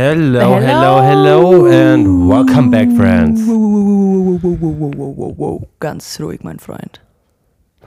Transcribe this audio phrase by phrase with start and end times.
[0.00, 3.40] Hello, hello, hello, and welcome back, friends.
[5.80, 7.00] Ganz ruhig, mein Freund.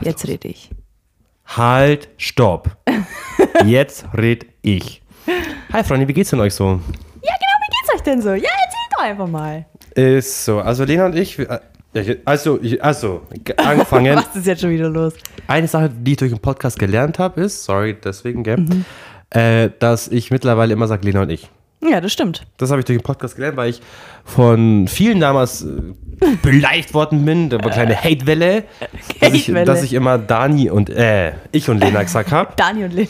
[0.01, 0.71] Jetzt rede ich.
[1.45, 2.75] Halt, stopp.
[3.65, 5.01] Jetzt red ich.
[5.71, 6.65] Hi, Freunde, wie geht's denn euch so?
[6.65, 8.31] Ja, genau, wie geht's euch denn so?
[8.31, 9.65] Ja, erzähl doch einfach mal.
[9.95, 11.59] Ist so, also Lena und ich, äh,
[12.25, 13.21] also, also,
[13.55, 14.15] angefangen.
[14.17, 15.13] Was ist jetzt schon wieder los?
[15.47, 18.65] Eine Sache, die ich durch den Podcast gelernt habe, ist, sorry, deswegen, gell,
[19.29, 21.49] äh, dass ich mittlerweile immer sage Lena und ich.
[21.83, 22.45] Ja, das stimmt.
[22.57, 23.81] Das habe ich durch den Podcast gelernt, weil ich
[24.23, 25.67] von vielen damals äh,
[26.43, 27.49] beleidigt worden bin.
[27.49, 28.63] Da war eine kleine Hatewelle,
[29.19, 29.65] dass ich, Hatewelle.
[29.65, 32.53] dass ich immer Dani und äh, ich und Lena gesagt habe.
[32.55, 33.09] Dani und Lena.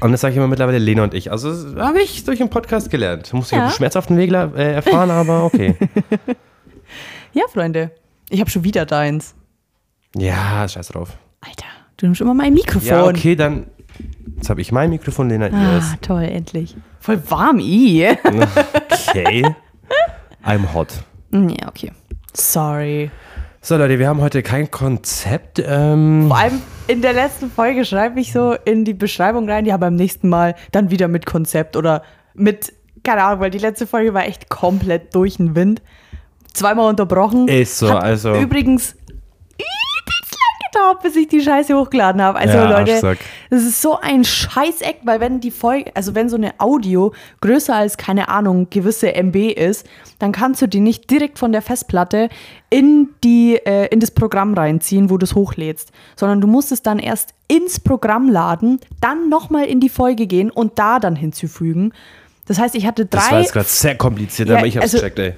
[0.00, 1.30] Und das sage ich immer mittlerweile Lena und ich.
[1.30, 3.32] Also das habe ich durch den Podcast gelernt.
[3.32, 3.66] Muss ich Ja.
[3.66, 5.76] auf dem schmerzhaften Weg äh, erfahren, aber okay.
[7.32, 7.90] Ja, Freunde.
[8.30, 9.34] Ich habe schon wieder deins.
[10.16, 11.10] ja, scheiß drauf.
[11.40, 11.66] Alter,
[11.98, 12.88] du nimmst immer mein Mikrofon.
[12.88, 13.66] Ja, okay, dann.
[14.36, 15.92] Jetzt habe ich mein Mikrofon, Lena ihres.
[15.92, 16.76] Ah, toll, endlich.
[17.00, 18.08] Voll warm, i.
[19.08, 19.44] Okay.
[20.44, 20.88] I'm hot.
[21.32, 21.92] Ja, okay.
[22.34, 23.10] Sorry.
[23.60, 25.62] So, Leute, wir haben heute kein Konzept.
[25.64, 29.76] Ähm, Vor allem in der letzten Folge schreibe ich so in die Beschreibung rein, ja,
[29.76, 32.02] beim nächsten Mal dann wieder mit Konzept oder
[32.34, 35.82] mit, keine Ahnung, weil die letzte Folge war echt komplett durch den Wind.
[36.54, 37.48] Zweimal unterbrochen.
[37.48, 38.94] Ist so, Hat also- Übrigens
[40.88, 42.38] gedauert, bis ich die Scheiße hochgeladen habe.
[42.38, 43.18] Also Ja, Leute, Arschsack.
[43.50, 47.74] das ist so ein Scheißeck, weil wenn die Folge, also wenn so eine Audio größer
[47.74, 49.86] als, keine Ahnung, gewisse MB ist,
[50.18, 52.28] dann kannst du die nicht direkt von der Festplatte
[52.70, 56.82] in, die, äh, in das Programm reinziehen, wo du es hochlädst, sondern du musst es
[56.82, 61.92] dann erst ins Programm laden, dann nochmal in die Folge gehen und da dann hinzufügen.
[62.46, 63.18] Das heißt, ich hatte drei.
[63.20, 65.34] das war jetzt gerade sehr kompliziert, Ja, aber ich hab's also- gecheckt, ey.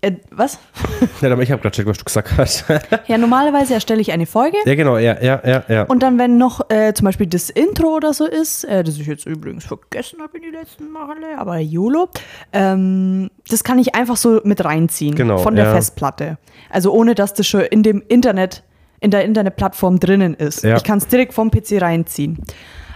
[0.00, 0.58] Äh, was?
[1.20, 2.64] Ja, aber ich hab gerade gecheckt, was du gesagt hast.
[3.06, 4.56] Ja, normalerweise erstelle ich eine Folge.
[4.64, 5.82] ja, genau, ja, ja, ja, ja.
[5.84, 9.06] Und dann, wenn noch äh, zum Beispiel das Intro oder so ist, äh, das ich
[9.06, 12.08] jetzt übrigens vergessen habe in die letzten Male, aber YOLO,
[12.52, 15.74] ähm, das kann ich einfach so mit reinziehen Genau, von der ja.
[15.74, 16.38] Festplatte.
[16.70, 18.62] Also ohne, dass das schon in dem Internet,
[19.00, 20.62] in der Internetplattform drinnen ist.
[20.64, 20.76] Ja.
[20.76, 22.38] Ich kann es direkt vom PC reinziehen.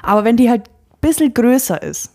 [0.03, 2.13] Aber wenn die halt ein bisschen größer ist,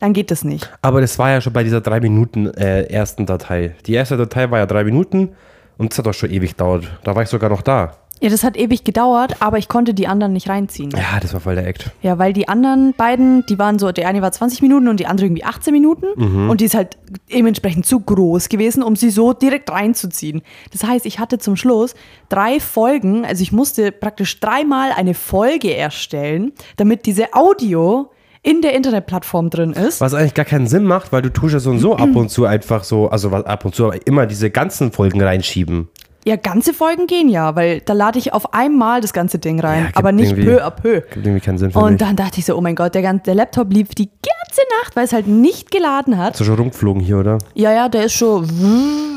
[0.00, 0.70] dann geht das nicht.
[0.82, 3.74] aber das war ja schon bei dieser drei Minuten äh, ersten Datei.
[3.86, 5.30] Die erste Datei war ja drei Minuten
[5.78, 6.90] und das hat doch schon ewig gedauert.
[7.04, 7.92] Da war ich sogar noch da.
[8.20, 10.90] Ja, das hat ewig gedauert, aber ich konnte die anderen nicht reinziehen.
[10.90, 11.90] Ja, das war voll der Act.
[12.00, 15.06] Ja, weil die anderen beiden, die waren so, der eine war 20 Minuten und die
[15.06, 16.06] andere irgendwie 18 Minuten.
[16.16, 16.48] Mhm.
[16.48, 16.96] Und die ist halt
[17.32, 20.42] dementsprechend zu groß gewesen, um sie so direkt reinzuziehen.
[20.72, 21.94] Das heißt, ich hatte zum Schluss
[22.28, 28.10] drei Folgen, also ich musste praktisch dreimal eine Folge erstellen, damit diese Audio
[28.44, 30.00] in der Internetplattform drin ist.
[30.00, 32.28] Was eigentlich gar keinen Sinn macht, weil du tust ja so und so ab und
[32.28, 35.88] zu einfach so, also ab und zu, aber immer diese ganzen Folgen reinschieben.
[36.26, 39.84] Ja, ganze Folgen gehen ja, weil da lade ich auf einmal das ganze Ding rein,
[39.84, 41.00] Ja, aber nicht peu à peu.
[41.02, 41.98] Gibt irgendwie keinen Sinn für Und mich.
[42.00, 44.96] dann dachte ich so, oh mein Gott, der, ganze, der Laptop lief die ganze Nacht,
[44.96, 46.30] weil es halt nicht geladen hat.
[46.32, 47.38] Hast du schon rumgeflogen hier, oder?
[47.54, 48.48] Ja, ja, der ist schon,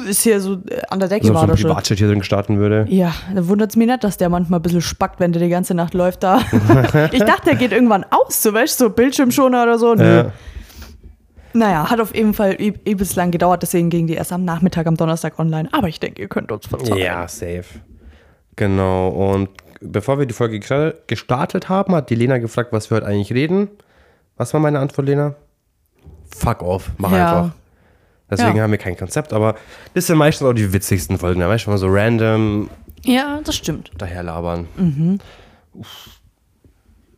[0.09, 1.69] ist hier so äh, an der Decke So, so war ein der schon.
[1.69, 2.85] Privatjet hier drin starten würde.
[2.89, 5.49] Ja, da wundert es mich nicht, dass der manchmal ein bisschen spackt, wenn der die
[5.49, 6.41] ganze Nacht läuft da.
[7.13, 9.95] ich dachte, der geht irgendwann aus, so weißt du, so Bildschirmschoner oder so.
[9.95, 10.31] Ja.
[11.57, 14.85] Naja, hat auf jeden Fall üb- übelst lang gedauert, deswegen ging die erst am Nachmittag,
[14.85, 15.67] am Donnerstag online.
[15.71, 16.97] Aber ich denke, ihr könnt uns verzeihen.
[16.97, 17.63] Ja, safe.
[18.55, 19.09] Genau.
[19.09, 19.49] Und
[19.81, 23.33] bevor wir die Folge gesta- gestartet haben, hat die Lena gefragt, was wir heute eigentlich
[23.33, 23.69] reden.
[24.35, 25.33] Was war meine Antwort, Lena?
[26.35, 27.27] Fuck off, mach Ja.
[27.41, 27.55] einfach.
[28.29, 28.63] Deswegen Ja.
[28.63, 29.55] haben wir kein Konzept, aber
[29.95, 31.39] das sind meistens auch die witzigsten Folgen.
[31.39, 32.69] Da weißt du, mal so random
[33.03, 33.91] Ja, das stimmt.
[33.97, 34.67] daherlabern.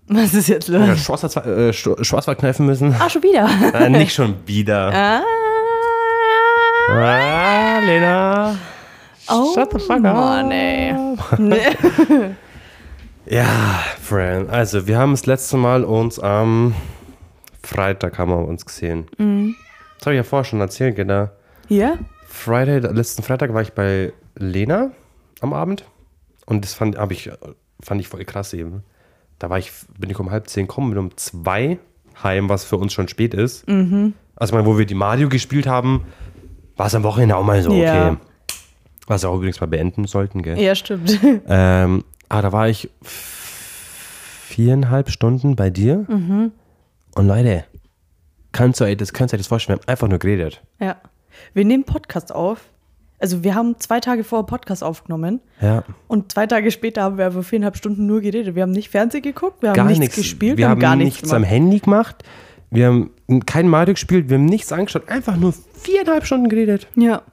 [0.12, 0.88] Was ist jetzt los?
[0.88, 2.96] Ja, Schwarzwald, äh, Sch- Schwarzwald kneifen müssen.
[3.00, 3.48] Ah, schon wieder.
[3.74, 4.92] Nein, nicht schon wieder.
[4.94, 5.22] Ah,
[6.92, 8.58] Ah, Lena.
[9.30, 10.16] oh, Shut the fuck up.
[10.16, 10.96] Mann, ey.
[11.38, 11.58] Nee.
[13.26, 13.46] Ja,
[14.02, 14.50] Friend.
[14.50, 16.74] Also, wir haben das letzte Mal uns am
[17.62, 19.06] Freitag haben wir uns gesehen.
[20.00, 21.30] Das habe ich ja vorher schon erzählt, genau.
[21.68, 22.00] Ja?
[22.28, 24.90] Friday, letzten Freitag war ich bei Lena
[25.42, 25.84] am Abend
[26.48, 27.30] und das fand, ich,
[27.84, 28.84] fand ich voll krass eben.
[29.40, 31.80] Da war ich, bin ich um halb zehn gekommen, bin um zwei
[32.24, 33.66] heim, was für uns schon spät ist.
[34.36, 36.06] Also mal, wo wir die Mario gespielt haben,
[36.76, 37.84] war es am Wochenende auch mal so, okay.
[37.84, 38.18] Ja.
[39.08, 40.60] Was wir auch übrigens mal beenden sollten, gell?
[40.60, 41.20] Ja, stimmt.
[41.48, 46.06] Ähm, ah, da war ich viereinhalb Stunden bei dir.
[46.08, 46.52] Mhm.
[47.16, 47.66] Und Leute,
[48.52, 49.80] kannst du euch das, könnt ihr euch das vorstellen?
[49.80, 50.62] Wir haben einfach nur geredet.
[50.80, 50.98] Ja.
[51.54, 52.62] Wir nehmen Podcast auf.
[53.20, 55.84] Also wir haben zwei Tage vor Podcast aufgenommen Ja.
[56.08, 58.56] und zwei Tage später haben wir aber viereinhalb Stunden nur geredet.
[58.56, 60.16] Wir haben nicht Fernsehen geguckt, wir haben Gar nichts nichts.
[60.16, 61.44] gespielt, wir haben gar nichts, nichts am.
[61.44, 62.24] Handy gemacht.
[62.72, 63.12] Wir haben
[63.46, 64.30] kein Mario gespielt.
[64.30, 65.10] Wir haben nichts angeschaut.
[65.10, 66.88] Einfach nur viereinhalb Stunden geredet.
[66.96, 67.24] Ja.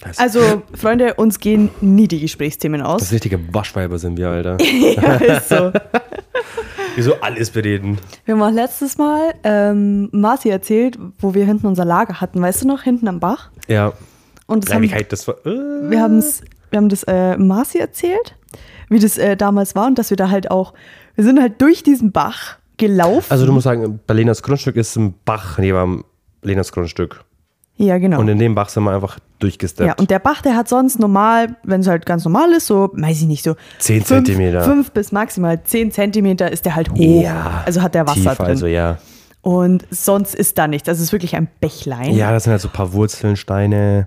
[0.00, 0.40] Das, Also,
[0.74, 3.12] Freunde, uns gehen nie die Gesprächsthemen das aus.
[3.12, 4.56] richtige Waschweiber sind wir, Alter.
[4.60, 5.70] ja, ist so.
[6.96, 7.98] Wieso alles bereden?
[8.24, 12.62] Wir haben auch letztes Mal ähm, Marci erzählt, wo wir hinten unser Lager hatten, weißt
[12.64, 13.50] du noch, hinten am Bach.
[13.68, 13.92] Ja.
[14.52, 15.34] Und das haben, das war.
[15.46, 15.90] Äh.
[15.90, 18.36] wir, haben's, wir haben das äh, Marci erzählt,
[18.88, 20.74] wie das äh, damals war und dass wir da halt auch,
[21.14, 23.26] wir sind halt durch diesen Bach gelaufen.
[23.30, 26.04] Also, du musst sagen, bei Lenas Grundstück ist ein Bach neben
[26.42, 27.24] Lenas Grundstück.
[27.76, 28.20] ja, genau.
[28.20, 29.86] Und in dem Bach sind wir einfach durchgesteppt.
[29.88, 32.90] Ja, und der Bach, der hat sonst normal, wenn es halt ganz normal ist, so,
[32.92, 34.62] weiß ich nicht, so 10 fünf- Zentimeter.
[34.62, 37.22] Fünf bis maximal 10 Zentimeter ist der halt hoch.
[37.22, 37.62] Ja.
[37.66, 38.46] Also hat der Wasser Tief, drin.
[38.46, 38.98] also ja.
[39.40, 40.88] Und sonst ist da nichts.
[40.88, 42.14] Also es ist wirklich ein Bächlein.
[42.14, 44.06] Ja, das sind halt so ein paar Wurzeln, Steine,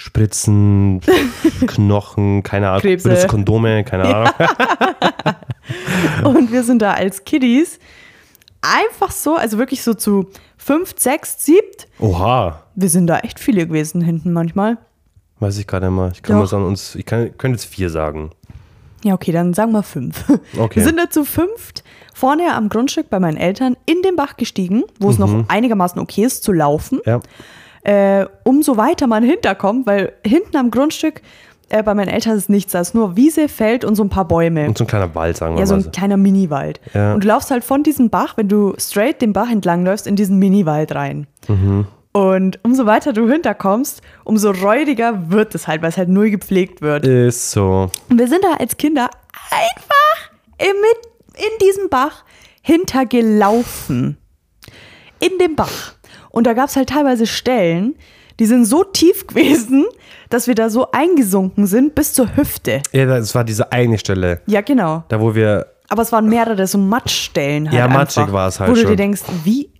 [0.00, 1.00] Spritzen,
[1.66, 2.80] Knochen, keine Ahnung.
[2.80, 3.08] Krebse.
[3.08, 4.32] Benutzt Kondome, keine Ahnung.
[6.24, 7.78] Und wir sind da als Kiddies
[8.62, 11.86] einfach so, also wirklich so zu fünf, sechs, siebt.
[11.98, 12.62] Oha.
[12.74, 14.78] Wir sind da echt viele gewesen hinten manchmal.
[15.38, 16.10] Weiß ich gerade immer.
[16.12, 16.42] Ich kann Doch.
[16.42, 18.30] mal sagen, uns, ich kann, könnte jetzt vier sagen.
[19.04, 20.24] Ja, okay, dann sagen wir fünf.
[20.58, 20.76] Okay.
[20.76, 24.84] Wir sind da zu fünft vorne am Grundstück bei meinen Eltern in den Bach gestiegen,
[24.98, 27.00] wo es noch einigermaßen okay ist zu laufen.
[27.06, 27.20] Ja.
[27.82, 31.22] Äh, umso weiter man hinterkommt, weil hinten am Grundstück
[31.70, 34.26] äh, bei meinen Eltern ist nichts, da ist nur Wiese, Feld und so ein paar
[34.26, 34.66] Bäume.
[34.66, 35.84] Und so ein kleiner Wald, sagen wir Ja, so mal.
[35.84, 36.80] ein kleiner Miniwald.
[36.92, 37.14] Ja.
[37.14, 40.16] Und du laufst halt von diesem Bach, wenn du straight den Bach entlang läufst, in
[40.16, 41.26] diesen Miniwald rein.
[41.48, 41.86] Mhm.
[42.12, 46.82] Und umso weiter du hinterkommst, umso räudiger wird es halt, weil es halt null gepflegt
[46.82, 47.06] wird.
[47.06, 47.88] Ist so.
[48.08, 49.08] Und wir sind da als Kinder
[49.50, 52.24] einfach mit, in diesem Bach
[52.62, 54.16] hintergelaufen.
[55.20, 55.94] In dem Bach.
[56.30, 57.96] Und da gab es halt teilweise Stellen,
[58.38, 59.84] die sind so tief gewesen,
[60.30, 62.82] dass wir da so eingesunken sind bis zur Hüfte.
[62.92, 65.04] Ja, das war diese eine Stelle, Ja, genau.
[65.08, 65.66] da wo wir.
[65.88, 68.80] Aber es waren mehrere so Matschstellen halt Ja, einfach, matschig war es halt Wo du
[68.82, 68.90] schon.
[68.90, 69.70] dir denkst, wie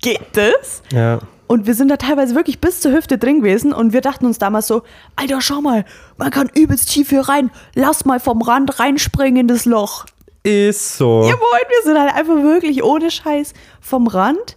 [0.00, 0.82] geht das?
[0.92, 1.18] Ja.
[1.46, 4.38] Und wir sind da teilweise wirklich bis zur Hüfte drin gewesen und wir dachten uns
[4.38, 4.82] damals so,
[5.16, 5.84] Alter, schau mal,
[6.16, 7.50] man kann übelst tief hier rein.
[7.74, 10.06] Lass mal vom Rand reinspringen in das Loch.
[10.44, 11.22] Ist so.
[11.24, 14.56] Ja, moin, wir sind halt einfach wirklich ohne Scheiß vom Rand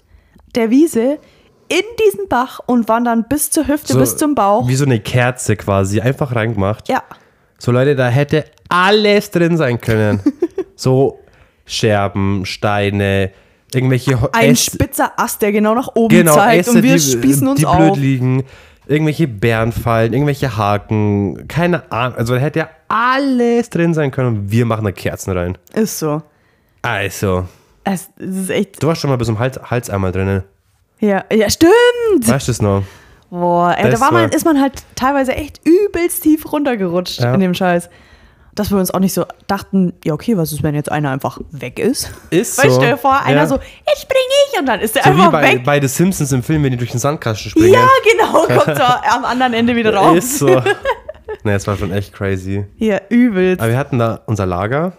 [0.58, 1.20] der Wiese
[1.70, 4.68] in diesen Bach und waren dann bis zur Hüfte, so bis zum Bauch.
[4.68, 6.88] Wie so eine Kerze quasi, einfach reingemacht.
[6.90, 7.04] Ja,
[7.60, 10.22] So Leute, da hätte alles drin sein können.
[10.76, 11.20] so
[11.66, 13.32] Scherben, Steine,
[13.74, 17.00] irgendwelche ein Äste- spitzer Ast, der genau nach oben genau, zeigt Äste, und wir die,
[17.00, 17.76] spießen uns die auf.
[17.78, 18.44] blöd liegen,
[18.88, 22.18] irgendwelche Bärenfallen, irgendwelche Haken, keine Ahnung.
[22.18, 25.58] Also da hätte ja alles drin sein können und wir machen da Kerzen rein.
[25.74, 26.22] Ist so.
[26.82, 27.46] Also,
[27.94, 28.82] Es, es ist echt.
[28.84, 30.44] du warst schon mal bis zum Hals, Hals einmal drinnen.
[31.00, 31.72] Ja, ja stimmt.
[32.28, 32.84] Weißt du es noch?
[33.30, 37.34] Boah, ey, da Das war man, ist man halt teilweise echt übelst tief runtergerutscht Ja.
[37.34, 37.90] in dem Scheiß.
[38.56, 41.40] Dass wir uns auch nicht so dachten, ja, okay, was ist, wenn jetzt einer einfach
[41.52, 42.12] weg ist?
[42.32, 42.78] Ist du, so.
[42.78, 43.48] stell dir vor, einer Ja.
[43.48, 44.18] so, jetzt spring
[44.54, 45.64] ich und dann ist der So wie einfach bei, weg.
[45.64, 47.74] bei The Simpsons im Film, wenn die durch den Sandkasten springen.
[47.74, 50.18] Ja, genau, kommt so am anderen Ende wieder raus.
[50.18, 50.48] Ist so.
[51.44, 52.66] ne, es war schon echt crazy.
[52.78, 53.62] Ja, übelst.
[53.62, 54.94] Aber wir hatten da unser Lager.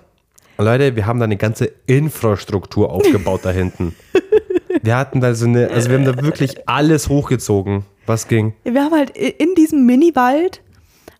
[0.58, 3.94] Leute, wir haben da eine ganze Infrastruktur aufgebaut da hinten.
[4.82, 8.54] Wir hatten da so eine, also wir haben da wirklich alles hochgezogen, was ging.
[8.64, 10.62] Wir haben halt in diesem Miniwald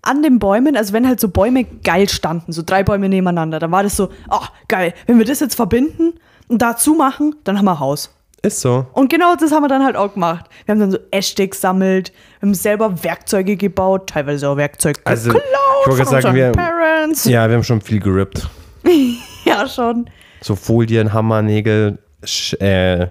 [0.03, 3.73] an den Bäumen, also wenn halt so Bäume geil standen, so drei Bäume nebeneinander, dann
[3.73, 6.15] war das so, oh, geil, wenn wir das jetzt verbinden
[6.47, 8.15] und dazu machen, dann haben wir Haus.
[8.43, 8.87] Ist so.
[8.93, 10.45] Und genau das haben wir dann halt auch gemacht.
[10.67, 15.33] Wir haben dann so Äste gesammelt, wir haben selber Werkzeuge gebaut, teilweise auch Werkzeug Also,
[15.33, 15.45] geklaut
[15.89, 17.25] ich von sagen, wir- Parents.
[17.25, 18.49] Ja, wir haben schon viel gerippt.
[19.59, 20.11] Ja, schon.
[20.41, 23.09] So Folien, Hammer, Nägel, Sch äh,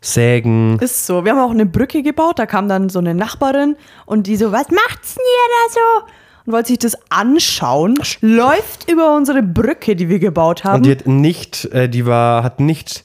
[0.00, 0.78] Sägen.
[0.78, 1.24] Ist so.
[1.24, 4.52] Wir haben auch eine Brücke gebaut, da kam dann so eine Nachbarin und die so,
[4.52, 6.12] was macht's denn ihr da so?
[6.46, 10.76] Und wollte sich das anschauen, läuft über unsere Brücke, die wir gebaut haben.
[10.76, 13.04] Und die hat nicht, äh, die war, hat nicht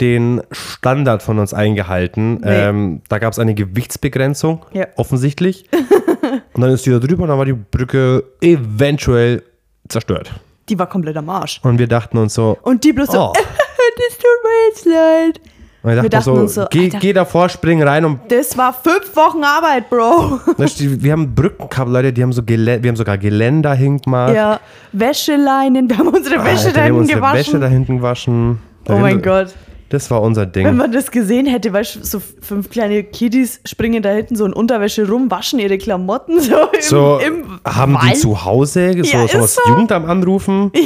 [0.00, 2.40] den Standard von uns eingehalten.
[2.42, 2.46] Nee.
[2.46, 4.86] Ähm, da gab es eine Gewichtsbegrenzung, Ja.
[4.96, 5.64] offensichtlich.
[6.52, 9.42] und dann ist die da drüber und dann war die Brücke eventuell
[9.88, 10.30] zerstört.
[10.68, 11.60] Die war komplett am Arsch.
[11.62, 13.32] Und wir dachten uns so, Und die bloß so, Oh.
[13.34, 15.40] das tut mir jetzt leid.
[15.82, 16.98] und wir dachten, dachten uns uns so, so, geh, Alter.
[16.98, 20.40] geh davor, spring rein und Das war fünf Wochen Arbeit, Bro.
[20.56, 24.34] Wir haben Brücken gehabt, Leute, die haben so Gelä wir haben sogar Geländer hingemacht.
[24.34, 24.60] Ja,
[24.92, 27.38] Wäscheleinen, wir haben unsere Wäsche Alter, da wir hinten gewaschen.
[27.38, 28.58] Wäsche da hinten gewaschen.
[28.88, 29.54] oh mein Gott.
[29.90, 30.66] Das war unser Ding.
[30.66, 34.44] Wenn man das gesehen hätte, weißt du, so fünf kleine Kiddies springen da hinten so
[34.44, 38.16] in Unterwäsche rum, waschen ihre Klamotten so im, so im haben Wald.
[38.16, 39.62] die zu Hause so, Ja, so was so.
[39.68, 40.70] Jugendamt anrufen.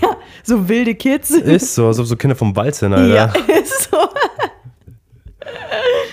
[0.00, 1.30] Ja, so wilde Kids.
[1.30, 3.12] Ist so, so, so Kinder vom Wald sind, Alter.
[3.12, 3.24] Ja,
[3.60, 3.96] ist so.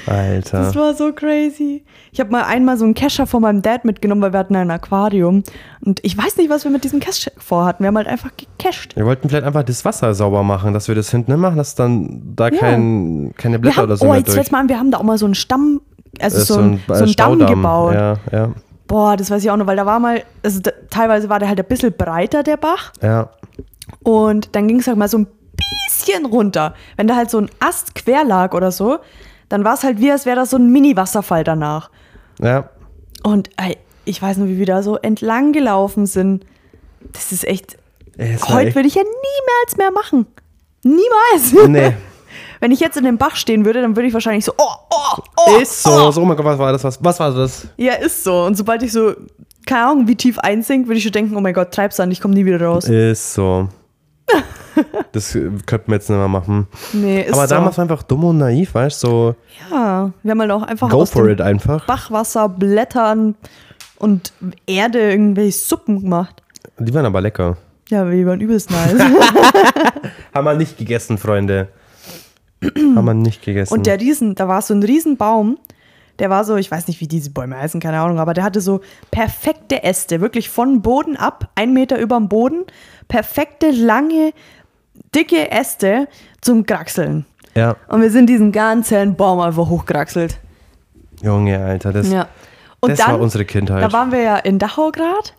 [0.07, 0.59] Alter.
[0.59, 1.83] Das war so crazy.
[2.11, 4.69] Ich habe mal einmal so einen Kescher von meinem Dad mitgenommen, weil wir hatten ein
[4.69, 5.43] Aquarium.
[5.83, 7.83] Und ich weiß nicht, was wir mit diesem Kescher vorhatten.
[7.83, 8.95] Wir haben halt einfach gecached.
[8.95, 12.21] Wir wollten vielleicht einfach das Wasser sauber machen, dass wir das hinten machen, dass dann
[12.35, 14.37] da kein, keine Blätter haben, oder so oh, jetzt durch.
[14.37, 15.81] jetzt mal an, wir haben da auch mal so einen Stamm,
[16.19, 17.93] also Das so, ist ein, so einen Damm gebaut.
[17.95, 18.51] Ja, ja,
[18.87, 21.49] Boah, das weiß ich auch noch, weil da war mal, also da, teilweise war der
[21.49, 22.93] halt ein bisschen breiter, der Bach.
[23.01, 23.29] ja.
[24.01, 25.27] Und dann ging es halt mal so ein
[25.57, 26.73] bisschen runter.
[26.97, 28.97] Wenn da halt so ein Ast quer lag oder so,
[29.49, 31.89] dann war es halt wie, als wäre da so ein Mini-Wasserfall danach.
[32.41, 32.69] Ja.
[33.23, 36.45] Und ey, ich weiß nur, wie wir da so entlang gelaufen sind.
[37.13, 37.77] Das ist echt.
[38.17, 40.27] Es Heute würde ich ja niemals mehr machen.
[40.83, 41.67] Niemals.
[41.67, 41.93] Nee.
[42.59, 45.21] Wenn ich jetzt in dem Bach stehen würde, dann würde ich wahrscheinlich so, oh, oh,
[45.37, 45.57] oh.
[45.57, 45.89] Ist so.
[45.89, 46.11] Oh.
[46.11, 46.21] so.
[46.21, 46.83] Oh mein Gott, was war das?
[46.83, 47.67] Was, was war das?
[47.77, 48.43] Ja, ist so.
[48.43, 49.13] Und sobald ich so,
[49.65, 52.21] keine Ahnung, wie tief einsink, würde ich schon denken, oh mein Gott, treib's an, ich
[52.21, 52.85] komme nie wieder raus.
[52.85, 53.67] Ist so.
[55.13, 56.67] Das äh, könnten wir jetzt nicht mehr machen.
[56.91, 57.55] Nee, ist Aber so.
[57.55, 59.08] damals war einfach dumm und naiv, weißt du?
[59.08, 59.36] So,
[59.72, 61.86] ja, wir haben halt auch einfach go for it einfach.
[61.86, 63.36] Bachwasser, Blättern
[63.98, 64.34] und
[64.67, 66.44] Erde irgendwelche Suppen gemacht.
[66.77, 67.55] Die waren aber lecker.
[67.89, 69.00] Ja, die waren übelst nice.
[70.34, 71.70] Haben wir nicht gegessen, Freunde.
[72.63, 73.74] Haben wir nicht gegessen.
[73.74, 75.58] Und der Riesen, da war so ein Riesenbaum,
[76.20, 78.62] der war so, ich weiß nicht, wie diese Bäume heißen, keine Ahnung, aber der hatte
[78.62, 82.63] so perfekte Äste, wirklich von Boden ab, ein Meter über dem Boden,
[83.07, 84.33] perfekte, lange,
[85.13, 86.07] dicke Äste
[86.41, 87.25] zum Kraxeln.
[87.55, 90.39] ja, Und wir sind diesen ganzen Baum einfach hochkraxelt.
[91.21, 92.27] Junge, Alter, das, Ja.
[92.81, 93.83] Und das dann, war unsere Kindheit.
[93.83, 95.29] da waren wir ja in Dachau gerade,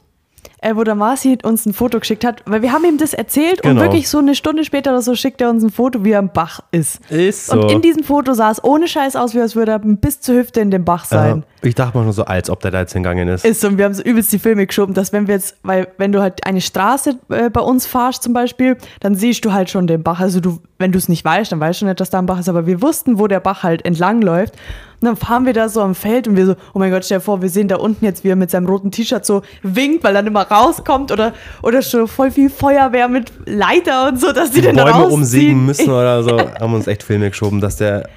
[0.66, 3.62] äh, wo der Marci uns ein Foto geschickt hat, weil wir haben ihm das erzählt
[3.64, 3.82] und Genau.
[3.82, 6.30] wirklich so eine Stunde später oder so schickt er uns ein Foto, wie er im
[6.30, 7.00] Bach ist.
[7.11, 7.61] ist so.
[7.61, 10.35] Und in diesem Foto sah es ohne Scheiß aus, wie als würde er bis zur
[10.37, 11.44] Hüfte in dem Bach sein.
[11.62, 13.44] ja, ich dachte mal nur so, als ob der da jetzt hingegangen ist.
[13.44, 15.88] Ist so, und wir haben so übelst die Filme geschoben, dass wenn wir jetzt, weil
[15.99, 19.70] wenn du halt eine Straße äh, bei uns fahrst zum Beispiel, dann siehst du halt
[19.70, 20.20] schon den Bach.
[20.20, 22.38] Also du, wenn du es nicht weißt, dann weißt du nicht, dass da ein Bach
[22.40, 24.54] ist, aber wir wussten, wo der Bach halt entlang läuft.
[25.00, 27.18] Und dann fahren wir da so am Feld und wir so, oh mein Gott, stell
[27.18, 30.02] dir vor, wir sehen da unten jetzt, wie er mit seinem roten T-Shirt so winkt,
[30.04, 34.50] weil dann immer rauskommt oder, oder schon voll viel Feuerwehr mit Leiter und so, dass
[34.52, 35.12] die, die den Bäume rausziehen.
[35.12, 38.08] umsägen müssen oder so, haben uns echt Filme geschoben, dass der,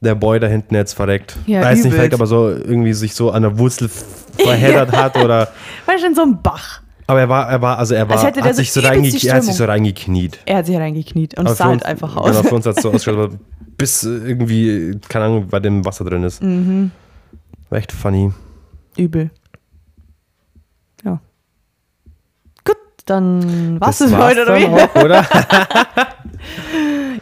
[0.00, 1.36] der Boy da hinten jetzt verreckt.
[1.46, 3.88] Ja, Weiß nicht, vielleicht aber so irgendwie sich so an der Wurzel
[4.38, 5.48] verheddert hat oder.
[5.86, 6.80] Du, in so einem Bach.
[7.06, 9.34] Aber er war, er war, also er war, Als hätte der hat, sich so er
[9.34, 10.38] hat sich so reingekniet.
[10.46, 12.30] Er hat sich reingekniet und Aber sah halt uns- einfach aus.
[12.30, 13.32] Genau, für uns hat es so ausgeschaut,
[13.82, 16.40] bis äh, irgendwie, keine Ahnung, bei dem Wasser drin ist.
[16.40, 16.92] Mhm.
[17.68, 18.32] War echt funny.
[18.96, 19.30] Übel.
[21.04, 21.20] Ja.
[22.64, 24.66] Gut, dann war's Das das für war's heute, oder wie?
[24.66, 25.26] auch, oder?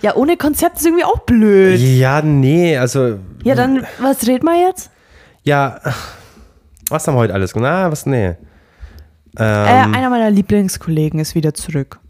[0.02, 1.79] Ja, ohne Konzept ist irgendwie auch blöd.
[1.79, 4.90] ja, nee, also, Ja, dann, was redet man jetzt?
[5.45, 5.79] ja,
[6.88, 7.55] was haben wir heute alles?
[7.55, 8.29] Na, was, nee.
[8.29, 8.35] äh,
[9.38, 12.00] Ähm, einer meiner Lieblingskollegen ist wieder zurück.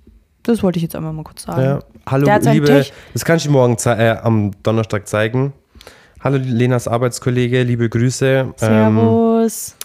[0.44, 1.62] Das wollte ich jetzt einmal mal kurz sagen.
[1.62, 1.78] ja.
[2.06, 5.52] Hallo, liebe, das kann ich dir morgen äh, am Donnerstag zeigen.
[6.22, 8.26] Hallo, Lenas Arbeitskollege, liebe Grüße.
[8.26, 9.76] Ähm, Servus.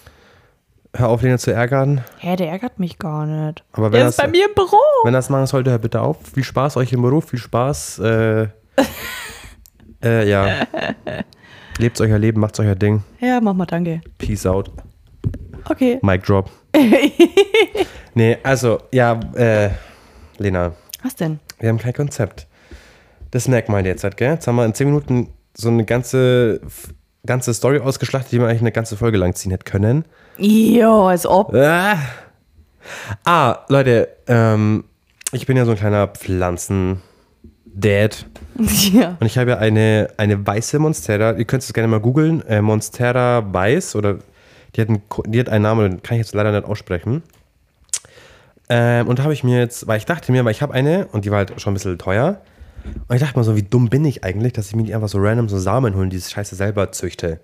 [0.94, 2.02] hör auf, Lena zu ärgern.
[2.18, 3.64] Hä, der ärgert mich gar nicht.
[3.72, 4.76] Aber wenn Der ist das- bei mir im Büro.
[5.04, 6.18] Wenn das machen sollte, hör bitte auf.
[6.34, 8.00] Viel Spaß euch im Büro, viel Spaß.
[8.00, 8.48] Äh,
[10.02, 10.48] äh, ja.
[11.78, 13.02] Lebt euer Leben, macht euer Ding.
[13.20, 14.00] Ja, mach mal, danke.
[14.18, 14.70] Peace out.
[15.68, 15.98] Okay.
[16.02, 16.50] Mic drop.
[18.14, 19.70] nee, also, ja, äh,
[20.38, 21.38] Lena, Was denn?
[21.58, 22.46] Wir haben kein Konzept.
[23.30, 24.34] Das merkt man jetzt halt, gell?
[24.34, 26.60] Jetzt haben wir in 10 Minuten so eine ganze,
[27.24, 30.04] ganze Story ausgeschlachtet, die man eigentlich eine ganze Folge lang ziehen hätte können.
[30.38, 31.54] Jo, als ob.
[31.54, 31.98] Ah,
[33.24, 34.84] ah Leute, ähm,
[35.32, 38.26] ich bin ja so ein kleiner Pflanzen-Dad.
[38.92, 39.16] ja.
[39.18, 41.32] Und ich habe ja eine, eine weiße Monstera.
[41.32, 42.46] Ihr könnt es gerne mal googeln.
[42.46, 44.18] Äh, Monstera weiß oder
[44.74, 47.22] die hat, einen, die hat einen Namen, den kann ich jetzt leider nicht aussprechen.
[48.68, 51.06] Ähm, und da habe ich mir jetzt, weil ich dachte mir, weil ich habe eine
[51.08, 52.40] und die war halt schon ein bisschen teuer.
[53.08, 55.08] Und ich dachte mir so, wie dumm bin ich eigentlich, dass ich mir die einfach
[55.08, 57.40] so random so Samen holen, die Scheiße selber züchte.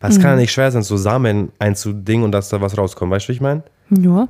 [0.00, 3.12] Weil es kann ja nicht schwer sein, so Samen einzudingen und dass da was rauskommt.
[3.12, 3.62] Weißt du, wie ich meine?
[3.90, 4.28] Ja.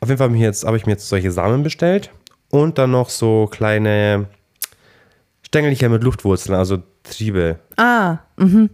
[0.00, 2.10] Auf jeden Fall habe ich, mir jetzt, habe ich mir jetzt solche Samen bestellt
[2.50, 4.26] und dann noch so kleine
[5.42, 7.58] Stängelchen mit Luftwurzeln, also Triebe.
[7.76, 8.68] Ah, Habe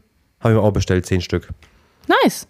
[0.44, 1.48] ich mir auch bestellt, zehn Stück.
[2.22, 2.46] nice.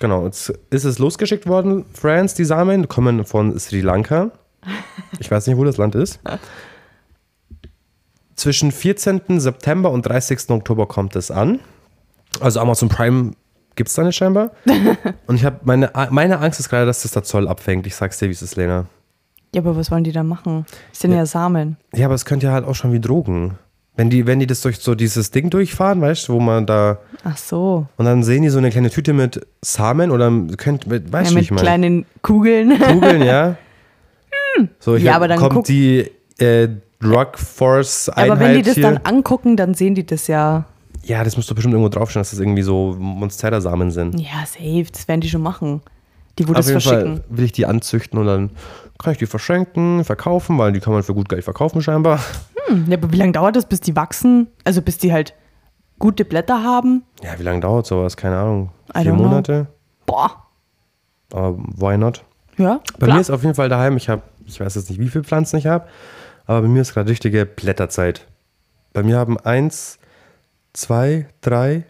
[0.00, 4.30] Genau, jetzt ist es losgeschickt worden, Friends, die Samen, kommen von Sri Lanka.
[5.18, 6.20] Ich weiß nicht, wo das Land ist.
[8.36, 9.40] Zwischen 14.
[9.40, 10.50] September und 30.
[10.50, 11.58] Oktober kommt es an.
[12.40, 13.32] Also Amazon Prime
[13.74, 14.52] gibt es da nicht scheinbar.
[15.26, 17.86] Und ich habe meine, meine Angst ist gerade, dass das der Zoll abfängt.
[17.86, 18.86] Ich sag's dir, wie es ist, Lena.
[19.54, 20.66] Ja, aber was wollen die da machen?
[20.90, 21.76] Das sind ja, Samen.
[21.94, 23.58] Ja, aber es könnte ja halt auch schon wie Drogen.
[23.98, 26.98] Wenn die, wenn die das durch so dieses Ding durchfahren, weißt du, wo man da.
[27.24, 27.86] Ach so.
[27.96, 31.34] Und dann sehen die so eine kleine Tüte mit Samen oder könnt, weißt Ja, du,
[31.34, 31.62] mit ich meine?
[31.62, 32.78] kleinen Kugeln.
[32.92, 33.56] Kugeln, ja.
[34.78, 36.68] So, ich Ja, hab- aber dann kommt die äh,
[37.00, 38.84] Drug Force Einheit aber wenn die das hier.
[38.84, 40.64] dann angucken, dann sehen die das ja.
[41.04, 44.18] ja, das muss doch bestimmt irgendwo draufstehen, dass das irgendwie so Monstera-Samen sind.
[44.20, 44.86] Ja, safe.
[44.92, 45.80] Das werden die schon machen.
[46.38, 47.16] Die, wo Auf das jeden verschicken.
[47.16, 48.50] Fall will ich die anzüchten und dann
[48.98, 52.20] kann ich die verschenken, verkaufen, weil die kann man für gut Geld verkaufen scheinbar.
[52.66, 54.48] Hm, ja, aber wie lange dauert das, bis die wachsen?
[54.64, 55.34] Also bis die halt
[55.98, 57.04] gute Blätter haben?
[57.22, 58.16] Ja, wie lange dauert sowas?
[58.16, 58.70] Keine Ahnung.
[58.96, 59.28] I Vier don't know.
[59.28, 59.66] Monate?
[60.06, 60.44] Boah.
[61.32, 62.24] Aber why not?
[62.56, 63.14] Ja, Bei klar.
[63.16, 65.58] mir ist auf jeden Fall daheim, ich habe, ich weiß jetzt nicht, wie viele Pflanzen
[65.58, 65.86] ich habe,
[66.46, 68.26] Aber bei mir ist gerade richtige Blätterzeit.
[68.94, 69.98] Bei mir haben eins,
[70.72, 71.84] zwei, drei,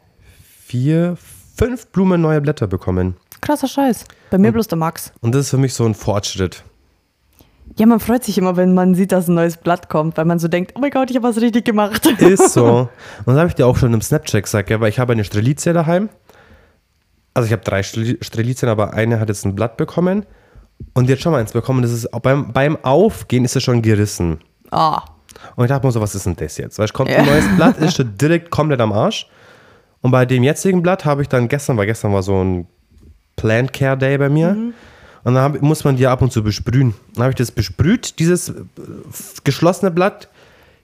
[0.66, 1.16] vier,
[1.56, 3.16] fünf Blumen neue Blätter bekommen.
[3.40, 4.04] Krasser Scheiß.
[4.30, 5.12] Bei mir bloß der Max.
[5.20, 6.64] Und das ist für mich so ein Fortschritt.
[7.78, 10.38] Ja, man freut sich immer, wenn man sieht, dass ein neues Blatt kommt, weil man
[10.38, 12.04] so denkt, oh mein Gott, ich habe was richtig gemacht.
[12.20, 12.88] Ist so.
[13.24, 15.24] Und das habe ich dir auch schon im Snapchat gesagt, ja, weil ich habe eine
[15.24, 16.08] Strelizie daheim.
[17.34, 20.26] Also ich habe drei Strel- Strelizien, aber eine hat jetzt ein Blatt bekommen.
[20.94, 21.82] Und die hat schon mal eins bekommen.
[21.82, 24.40] Das ist, beim, beim Aufgehen ist es schon gerissen.
[24.72, 25.02] Ah,
[25.56, 26.78] Und ich dachte mir so, was ist denn das jetzt?
[26.78, 29.28] Weil es kommt ein neues Blatt, ist schon direkt komplett am Arsch.
[30.00, 32.66] Und bei dem jetzigen Blatt habe ich dann gestern, weil gestern war so ein
[33.36, 34.56] Plant Care Day bei mir.
[35.28, 36.94] Und dann hab, muss man die ab und zu besprühen.
[37.12, 38.54] Dann habe ich das besprüht, dieses äh,
[39.44, 40.30] geschlossene Blatt.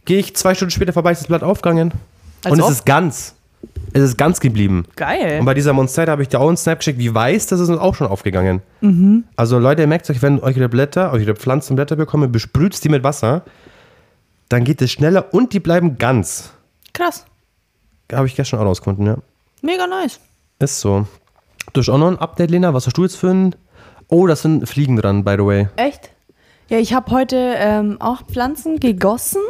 [0.04, 1.92] Gehe ich zwei Stunden später vorbei, ist das Blatt aufgegangen.
[2.44, 3.36] Als und es ist ganz.
[3.94, 4.84] Es ist ganz geblieben.
[4.96, 5.40] geil.
[5.40, 7.70] Und bei dieser Monstera habe ich dir auch einen Snap geschickt, wie weiß, das ist
[7.70, 8.60] uns auch schon aufgegangen.
[9.34, 12.90] Also Leute, ihr merkt euch, wenn euch ihre Blätter, euch ihre Pflanzenblätter bekommen, besprüht die
[12.90, 13.44] mit Wasser,
[14.50, 16.52] dann geht es schneller und die bleiben ganz.
[16.92, 17.24] Krass.
[18.12, 19.16] Habe ich gestern auch rausgefunden, ja.
[19.62, 20.20] Mega nice.
[20.58, 21.06] Ist so.
[21.72, 22.74] Du hast auch noch ein Update, Lena.
[22.74, 23.54] Was hast du jetzt für ein...
[24.14, 25.68] Oh, da sind Fliegen dran, by the way.
[25.74, 26.10] Echt?
[26.68, 29.40] Ja, ich habe heute ähm, auch Pflanzen gegossen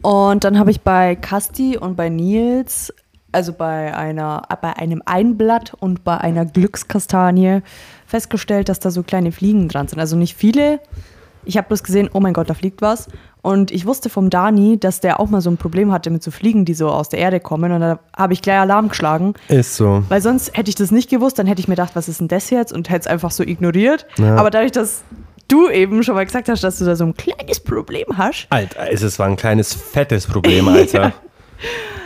[0.00, 2.94] und dann habe ich bei Kasti und bei Nils,
[3.32, 7.60] also bei einer, bei einem Einblatt und bei einer Glückskastanie
[8.06, 9.98] festgestellt, dass da so kleine Fliegen dran sind.
[9.98, 10.80] Also nicht viele.
[11.44, 13.08] Ich habe bloß gesehen, oh mein Gott, da fliegt was.
[13.42, 16.30] Und ich wusste vom Dani, dass der auch mal so ein Problem hatte mit so
[16.30, 17.72] Fliegen, die so aus der Erde kommen.
[17.72, 19.34] Und da habe ich gleich Alarm geschlagen.
[19.48, 20.04] Ist so.
[20.08, 22.28] Weil sonst hätte ich das nicht gewusst, dann hätte ich mir gedacht, was ist denn
[22.28, 22.72] das jetzt?
[22.72, 24.06] Und hätte es einfach so ignoriert.
[24.16, 24.36] Ja.
[24.36, 25.02] Aber dadurch, dass
[25.48, 28.90] du eben schon mal gesagt hast, dass du da so ein kleines Problem hast, Alter,
[28.90, 31.12] es war ein kleines, fettes Problem, Alter.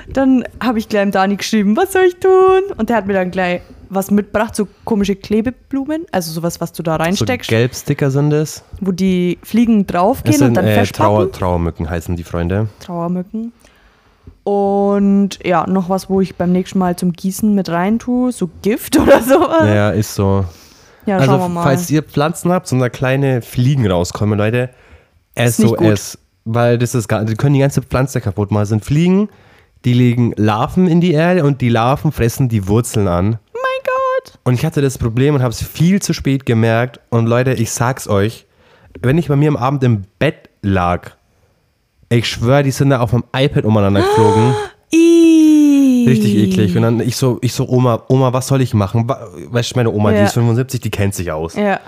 [0.09, 2.63] dann habe ich gleich dem Dani geschrieben, was soll ich tun?
[2.77, 6.83] Und der hat mir dann gleich was mitgebracht, so komische Klebeblumen, also sowas, was du
[6.83, 8.63] da So reinsteckst, Gelbsticker sind es.
[8.81, 10.85] wo die Fliegen draufgehen Es und sind dann äh.
[10.87, 12.69] Trauer, Trauermücken heißen die Freunde.
[12.81, 13.53] Trauermücken.
[14.45, 18.49] Und ja, noch was, wo ich beim nächsten Mal zum Gießen mit rein tue, so
[18.63, 19.63] Gift oder sowas.
[19.65, 20.45] Ja, Ja, ist so.
[21.05, 21.63] schauen Also, wir mal.
[21.65, 24.71] falls ihr Pflanzen habt, so da kleine Fliegen rauskommen, Leute.
[25.39, 26.19] SOS.
[26.45, 28.63] Weil das ist gar, die können die ganze Pflanze kaputt machen.
[28.63, 29.29] Das sind Fliegen,
[29.85, 33.39] die legen Larven in die Erde und die Larven fressen die Wurzeln an.
[34.33, 34.39] Gott.
[34.45, 37.01] Und ich hatte das Problem und habe es viel zu spät gemerkt.
[37.11, 38.47] Und Leute, ich sag's euch,
[39.03, 41.11] wenn ich bei mir am Abend im Bett lag,
[42.09, 44.55] ich schwöre, die sind da auf dem iPad umeinander geflogen.
[46.07, 46.77] Richtig eklig.
[46.77, 49.09] Und dann ich so, ich so, Oma, Oma, was soll ich machen?
[49.09, 50.25] Weißt du, meine Oma, die Ja.
[50.25, 51.55] ist 75, die kennt sich aus.
[51.57, 51.81] Ja.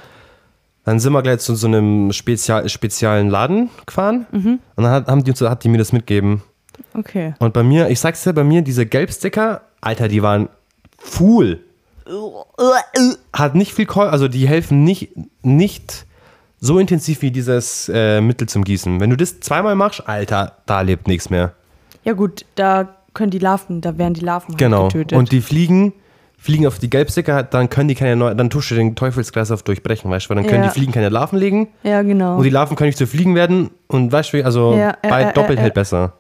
[0.85, 4.27] Dann sind wir gleich zu so einem spezial, speziellen Laden gefahren.
[4.33, 4.59] Mhm.
[4.75, 6.43] Und dann hat, haben die, hat die mir das mitgegeben.
[6.95, 7.35] Okay.
[7.39, 10.49] Und bei mir, ich sag's dir, bei mir, diese Gelbsticker, Alter, die waren
[10.99, 11.61] full.
[13.33, 15.11] Hat nicht viel Kohl, also die helfen nicht,
[15.43, 16.07] nicht
[16.61, 19.01] so intensiv wie dieses äh, Mittel zum Gießen.
[19.01, 21.53] Wenn du das zweimal machst, Alter, da lebt nichts mehr.
[22.05, 24.85] Ja gut, da können die Larven, da werden die Larven halt Genau.
[24.89, 25.17] getötet.
[25.19, 25.93] Und die fliegen,
[26.37, 30.11] fliegen auf die Gelbsticker, dann können die keine neue, dann tust du den Teufelskreislauf durchbrechen,
[30.11, 30.69] weißt du, weil dann können Ja.
[30.69, 32.37] die Fliegen keine Larven legen ja, genau.
[32.39, 35.23] und die Larven können nicht zu Fliegen werden und weißt du, wie, also Ja, bei
[35.23, 36.15] ja, doppelt ja, hält besser.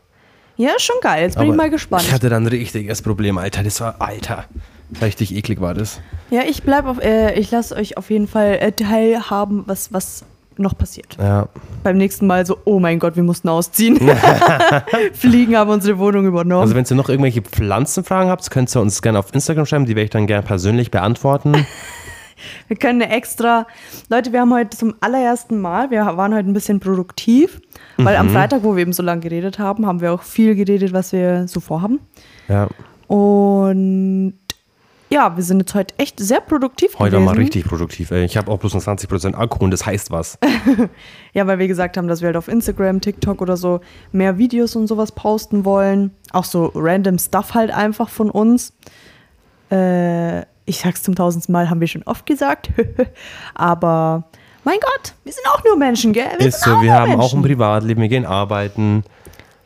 [0.57, 1.23] ja, schon geil.
[1.23, 2.03] Jetzt bin Aber ich mal gespannt.
[2.05, 3.63] Ich hatte dann ein richtiges Problem, Alter.
[3.63, 4.45] Das war, Alter,
[5.03, 6.01] richtig eklig war das.
[6.31, 10.25] ja, ich bleib auf, äh, ich lasse euch auf jeden Fall äh, teilhaben, was, was
[10.57, 11.17] noch passiert.
[11.21, 11.49] Ja.
[11.85, 13.97] Beim nächsten Mal so, oh mein Gott, wir mussten ausziehen.
[15.13, 16.63] Fliegen haben unsere Wohnung übernommen.
[16.63, 19.95] Also wenn ihr noch irgendwelche Pflanzenfragen habt, könnt ihr uns gerne auf Instagram schreiben, die
[19.95, 21.55] werde ich dann gerne persönlich beantworten.
[22.69, 23.67] Wir können eine extra.
[24.11, 27.61] Leute, wir haben heute zum allerersten Mal, wir waren heute ein bisschen produktiv,
[27.97, 28.21] weil Mhm.
[28.21, 31.11] am Freitag, wo wir eben so lange geredet haben, haben wir auch viel geredet, was
[31.13, 31.99] wir so vorhaben.
[32.47, 32.69] ja.
[33.09, 34.35] Und
[35.11, 37.27] ja, wir sind jetzt heute echt sehr produktiv Heute gewesen.
[37.27, 38.25] war mal richtig produktiv, ey.
[38.25, 40.39] Ich habe auch bloß noch 20% Akku und das heißt was.
[41.35, 43.81] Ja, weil wir gesagt haben, dass wir halt auf Instagram, TikTok oder so
[44.13, 46.11] mehr Videos und sowas posten wollen.
[46.33, 48.73] Auch so random Stuff halt einfach von uns.
[49.71, 52.71] Äh, ich sag's zum tausendsten Mal, haben wir schon oft gesagt.
[53.55, 54.25] Aber
[54.65, 56.27] mein Gott, wir sind auch nur Menschen, gell?
[56.39, 57.43] Wir Ist so, wir haben auch ein Menschen.
[57.43, 59.05] Privatleben, wir gehen arbeiten.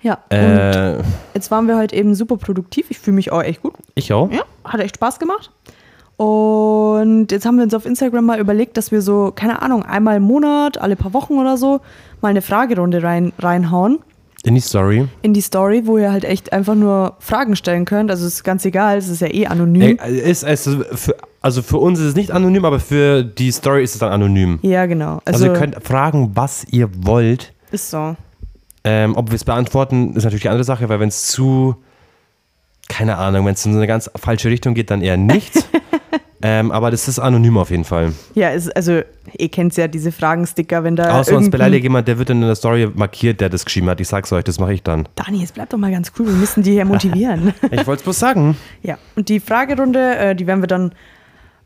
[0.02, 0.98] Ja, und Äh,
[1.34, 2.86] jetzt waren wir heute eben super produktiv.
[2.90, 3.74] Ich fühle mich auch echt gut.
[3.94, 4.30] ich auch.
[4.32, 5.50] Ja, hat echt Spaß gemacht.
[6.16, 10.16] Und jetzt haben wir uns auf Instagram mal überlegt, dass wir so, keine Ahnung, einmal
[10.18, 11.80] im Monat, alle paar Wochen oder so,
[12.20, 13.98] mal eine Fragerunde rein, reinhauen
[14.44, 15.08] In die Story.
[15.22, 18.10] in die Story, wo ihr halt echt einfach nur Fragen stellen könnt.
[18.10, 19.98] Also es ist ganz egal, es ist ja eh anonym.
[20.00, 23.82] Ey, ist, ist, für, also für uns ist es nicht anonym, aber für die Story
[23.82, 24.58] ist es dann anonym.
[24.62, 25.20] ja, genau.
[25.24, 27.52] Also, Also, ihr könnt fragen, was ihr wollt.
[27.72, 28.16] ist so.
[28.84, 31.76] Ähm, ob wir es beantworten, ist natürlich die andere Sache, weil wenn es zu,
[32.88, 35.52] keine Ahnung, wenn es in so eine ganz falsche Richtung geht, dann eher nicht.
[36.44, 38.12] Ähm, aber das ist anonym auf jeden Fall.
[38.34, 39.00] Ja, es, also
[39.38, 42.48] ihr kennt ja diese Fragensticker, wenn da Außer uns beleidigt jemand, der wird dann in
[42.48, 44.00] der Story markiert, der das geschrieben hat.
[44.00, 45.08] Ich sag's euch, das mache ich dann.
[45.14, 47.54] Dani, es bleibt doch mal ganz cool, wir müssen die hier motivieren.
[47.70, 48.56] Ich wollte es bloß sagen.
[48.82, 50.92] ja, und die Fragerunde, äh, die werden wir dann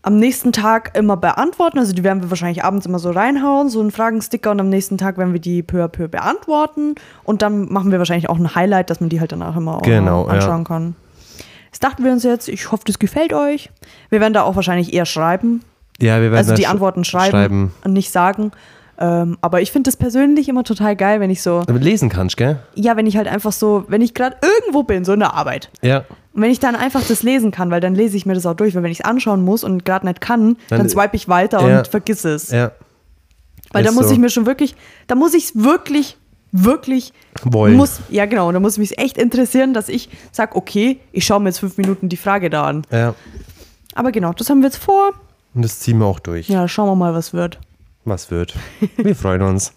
[0.06, 1.80] am nächsten Tag immer beantworten.
[1.80, 4.98] Also die werden wir wahrscheinlich abends immer so reinhauen, so einen Fragensticker und am nächsten
[4.98, 6.94] Tag werden wir die peu à peu beantworten.
[7.24, 9.82] Und dann machen wir wahrscheinlich auch ein Highlight, dass man die halt danach immer auch
[9.82, 10.94] Genau, noch anschauen kann.
[11.72, 12.48] Das dachten wir uns jetzt.
[12.48, 13.68] Ich hoffe, das gefällt euch.
[14.08, 15.62] Wir werden da auch wahrscheinlich eher schreiben.
[16.00, 17.74] Ja, wir werden Also die Antworten schreiben, schreiben.
[17.84, 18.52] und nicht sagen.
[18.98, 22.36] Ähm, aber ich finde das persönlich immer total geil, wenn ich so, Damit lesen kannst,
[22.36, 22.58] gell?
[22.74, 25.70] ja, wenn ich halt einfach so, wenn ich gerade irgendwo bin, so in der Arbeit.
[25.82, 26.04] Ja.
[26.32, 28.54] Und wenn ich dann einfach das lesen kann, weil dann lese ich mir das auch
[28.54, 31.28] durch, weil wenn ich es anschauen muss und gerade nicht kann, dann, Dann- swipe ich
[31.28, 31.78] weiter Ja.
[31.78, 32.50] und vergiss es.
[32.50, 32.72] Ja.
[33.72, 34.12] weil da muss so.
[34.14, 34.74] ich mir schon wirklich,
[35.08, 36.16] da muss ich es wirklich,
[36.52, 37.74] wirklich Wollen.
[37.76, 38.48] Muss, ja, genau.
[38.48, 41.76] Und da muss mich echt interessieren, dass ich sage, okay, ich schaue mir jetzt fünf
[41.76, 42.82] Minuten die Frage da an.
[42.90, 43.14] Ja.
[43.94, 45.10] Aber genau, das haben wir jetzt vor.
[45.54, 46.48] Und das ziehen wir auch durch.
[46.48, 47.58] Ja, schauen wir mal, was wird.
[48.06, 48.54] Was wird?
[48.96, 49.72] Wir freuen uns.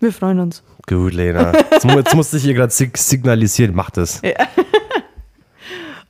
[0.00, 0.62] Wir freuen uns.
[0.86, 1.52] Gut, Lena.
[1.72, 3.74] Jetzt, jetzt musste ich ihr gerade sig signalisieren.
[3.74, 4.22] Mach das.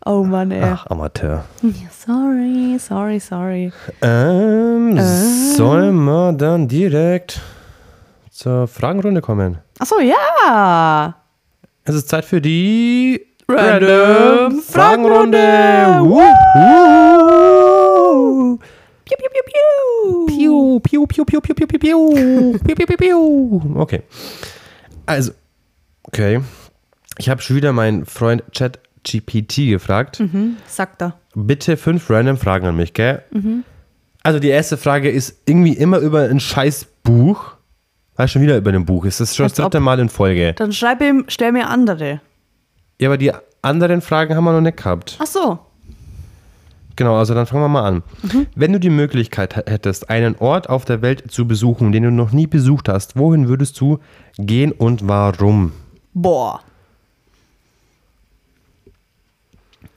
[0.06, 0.60] Oh Mann, ey.
[0.62, 1.46] Ach, Amateur.
[1.62, 3.72] Ja, sorry, sorry, sorry.
[4.02, 5.02] Ähm, Äh.
[5.56, 7.40] sollen wir dann direkt
[8.30, 9.56] zur Fragenrunde kommen?
[9.78, 11.14] Achso, ja.
[11.84, 15.38] Es ist Zeit für die Random Fragenrunde.
[15.38, 16.10] Fragenrunde.
[17.24, 18.58] Wuhu.
[19.06, 20.26] Piu, piu, piu,
[20.80, 21.06] piu.
[21.06, 22.58] Piu, piu, piu, piu, piu, piu, piu, piu.
[22.74, 23.72] Piu, piu, piu.
[23.80, 24.02] Okay.
[25.06, 25.32] Also,
[26.04, 26.40] okay.
[27.18, 30.18] Ich habe schon wieder meinen Freund ChatGPT gefragt.
[30.18, 31.18] Hm, sagt er.
[31.34, 33.22] Bitte fünf random Fragen an mich, gell?
[34.22, 37.52] Also die erste Frage ist irgendwie immer über ein scheiß Buch.
[38.16, 39.04] Weil schon wieder über ein Buch.
[39.04, 40.52] Ist schon das Als ob- dritte Mal in Folge.
[40.54, 42.20] Dann schreib ihm, stell mir andere.
[43.00, 43.32] Ja, aber die
[43.62, 45.18] anderen Fragen haben wir noch nicht gehabt.
[45.20, 45.58] Ach so.
[46.96, 48.02] Genau, also dann fangen wir mal an.
[48.54, 52.32] Wenn du die Möglichkeit hättest, einen Ort auf der Welt zu besuchen, den du noch
[52.32, 53.98] nie besucht hast, wohin würdest du
[54.38, 55.72] gehen und warum?
[56.12, 56.60] Boah.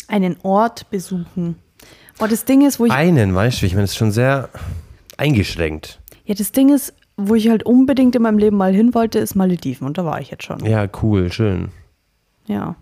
[0.07, 1.55] Einen Ort besuchen.
[2.17, 2.91] Boah, das Ding ist, wo ich.
[2.91, 4.49] Einen, weißt du, ich meine, das ist schon sehr
[5.17, 5.99] eingeschränkt.
[6.25, 9.35] Ja, das Ding ist, wo ich halt unbedingt in meinem Leben mal hin wollte, ist
[9.35, 9.85] Malediven.
[9.85, 10.65] Und da war ich jetzt schon.
[10.65, 11.69] Ja, cool, schön.
[12.47, 12.75] Ja.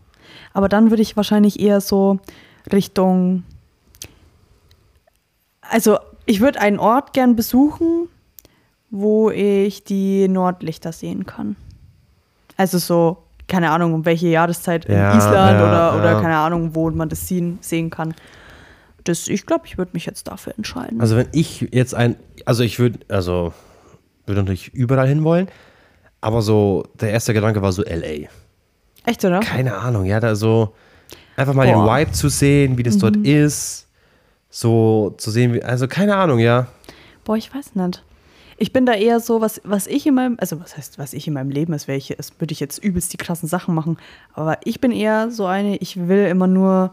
[0.54, 2.20] Aber dann würde ich wahrscheinlich eher so
[2.72, 3.44] Richtung.
[5.72, 8.08] Also, ich würde einen Ort gern besuchen,
[8.90, 11.56] wo ich die Nordlichter sehen kann.
[12.58, 16.22] Also so, keine Ahnung, um welche Jahreszeit Ja, in Island ja, oder, oder ja.
[16.22, 18.14] keine Ahnung, wo man das sehen, sehen kann.
[19.04, 21.00] Das, ich glaube, ich würde mich jetzt dafür entscheiden.
[21.00, 23.54] Also wenn ich jetzt ein, also ich würde, also
[24.26, 25.48] würde natürlich überall hinwollen,
[26.22, 28.28] aber so der erste Gedanke war so LA.
[29.06, 29.42] Echt, oder?
[29.42, 30.74] Keine Ahnung, ja, da so
[31.36, 31.84] einfach mal Boah.
[31.84, 31.88] Mhm.
[31.88, 33.85] den Vibe zu sehen, wie das dort ist,
[34.58, 36.68] so zu sehen, wie, also keine Ahnung, ja.
[37.26, 38.02] Boah, ich weiß nicht.
[38.58, 41.28] Ich bin da eher so, was, was ich in meinem, also was heißt, was ich
[41.28, 43.98] in meinem Leben ist, welche, es würde ich jetzt übelst die krassen Sachen machen.
[44.34, 46.92] Aber ich bin eher so eine, ich will immer nur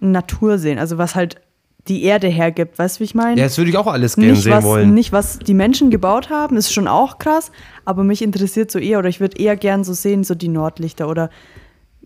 [0.00, 1.40] Natur sehen, also was halt
[1.86, 3.40] die Erde hergibt, weißt du, wie ich meine?
[3.40, 4.94] Ja, das würde ich auch alles gerne nicht, sehen was, wollen.
[4.94, 7.52] nicht, was die Menschen gebaut haben, ist schon auch krass,
[7.84, 11.08] aber mich interessiert so eher, oder ich würde eher gern so sehen, so die Nordlichter
[11.08, 11.30] oder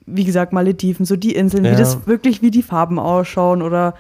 [0.04, 1.72] wie gesagt, Malediven, so die Inseln, Ja.
[1.72, 3.94] wie das wirklich, wie die Farben ausschauen oder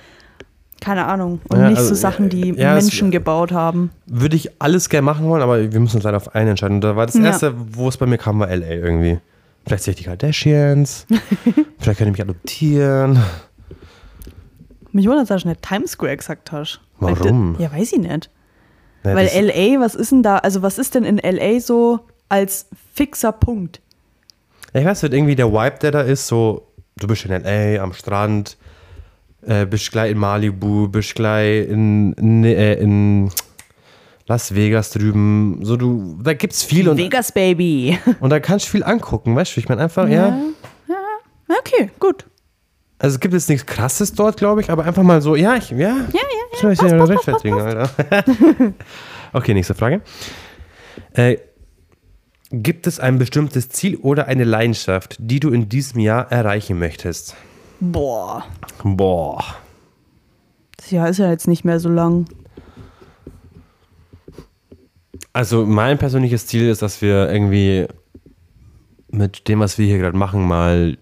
[0.80, 1.40] keine Ahnung.
[1.48, 3.90] Und Ja, nicht also, so Sachen, die ja, Menschen gebaut haben.
[4.06, 6.76] Würde ich alles gerne machen wollen, aber wir müssen uns leider auf einen entscheiden.
[6.76, 7.22] Und da war das Ja.
[7.24, 9.18] erste, wo es bei mir kam, war LA irgendwie.
[9.66, 11.06] Vielleicht sehe ich die Kardashians,
[11.78, 13.18] vielleicht kann ich mich adoptieren.
[14.92, 16.80] Mich wundert, dass du nicht Times Square gesagt hast.
[17.00, 17.56] Weil Warum?
[17.58, 18.30] da- Ja, weiß ich nicht.
[19.04, 22.66] Ja, Weil LA, was ist denn da, also was ist denn in LA so als
[22.94, 23.80] fixer Punkt?
[24.72, 27.92] Ich weiß nicht, irgendwie der Vibe, der da ist, so, du bist in L.A., am
[27.92, 28.56] Strand,
[29.46, 33.30] äh, bist gleich in Malibu, bist gleich in, in, äh, in
[34.26, 37.98] Las Vegas drüben, so du, da gibt's viel und, Vegas Baby.
[38.20, 40.36] und da kannst du viel angucken, weißt du, ich meine einfach, ja.
[41.48, 42.26] Okay, gut.
[42.98, 45.70] Also es gibt jetzt nichts krasses dort, glaube ich, aber einfach mal so, ja, ich,
[45.70, 45.94] ja, ja,
[46.62, 47.90] ja, ich ja, ja rechtfertigen, Alter.
[49.32, 50.00] okay, nächste Frage.
[51.12, 51.36] Äh,
[52.50, 57.36] gibt es ein bestimmtes Ziel oder eine Leidenschaft, die du in diesem Jahr erreichen möchtest?
[57.80, 58.44] Boah.
[58.84, 59.42] Boah.
[60.76, 62.26] Das Jahr ist ja jetzt nicht mehr so lang.
[65.32, 67.86] Also mein persönliches Ziel ist, dass wir irgendwie
[69.10, 70.96] mit dem, was wir hier gerade machen, mal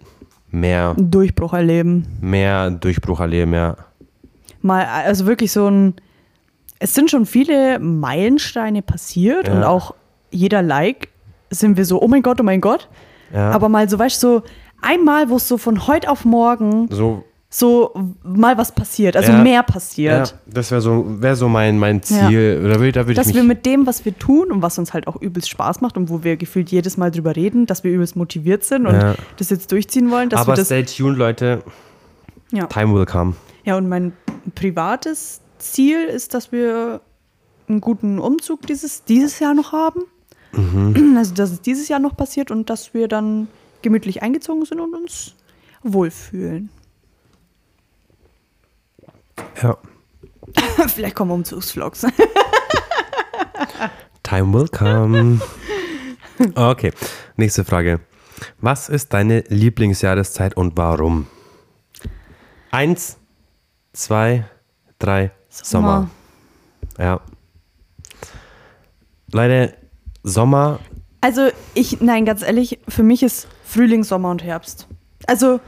[0.50, 2.06] mehr, Durchbruch erleben.
[2.20, 3.76] mehr Durchbruch erleben, ja.
[4.62, 5.94] Mal, also wirklich so ein.
[6.80, 9.54] Es sind schon viele Meilensteine passiert Ja.
[9.54, 9.94] und auch
[10.30, 11.08] jeder Like
[11.50, 12.88] sind wir so, oh mein Gott, oh mein Gott.
[13.32, 13.50] ja.
[13.52, 14.42] Aber mal so, weißt du, so
[14.84, 17.92] einmal, wo es so von heute auf morgen so, so
[18.24, 19.42] mal was passiert, also Ja.
[19.42, 20.34] mehr Ja, passiert.
[20.46, 22.60] das wäre so, wär so mein, mein Ziel.
[22.62, 23.36] Da würde da ich Dass mich.
[23.36, 26.08] wir mit dem, was wir tun und was uns halt auch übelst Spaß macht und
[26.10, 29.14] wo wir gefühlt jedes Mal drüber reden, dass wir übelst motiviert sind und Ja.
[29.36, 30.66] das jetzt durchziehen wollen, dass aber wir das.
[30.66, 31.62] stay tuned, Leute.
[32.50, 32.66] Ja.
[32.66, 33.34] Time will come.
[33.64, 34.12] ja, und mein
[34.54, 37.00] privates Ziel ist, dass wir
[37.68, 40.00] einen guten Umzug dieses, dieses Jahr noch haben.
[40.52, 41.14] Mhm.
[41.16, 43.48] Also, dass es dieses Jahr noch passiert und dass wir dann
[43.84, 45.36] gemütlich eingezogen sind und uns
[45.84, 46.70] wohlfühlen.
[49.62, 49.78] Ja.
[50.88, 52.02] Vielleicht kommen Umzugsvlogs.
[54.22, 55.40] Time will come.
[56.54, 56.92] Okay,
[57.36, 58.00] nächste Frage.
[58.60, 61.26] Was ist deine Lieblingsjahreszeit und warum?
[62.70, 63.18] Eins,
[63.92, 64.44] zwei,
[64.98, 66.10] drei, Sommer.
[66.98, 67.20] Ja.
[69.30, 69.74] Leider
[70.24, 70.80] Sommer,
[71.20, 74.86] Also ich, nein, ganz ehrlich, für mich ist Frühling, Sommer und Herbst.
[75.26, 75.58] Also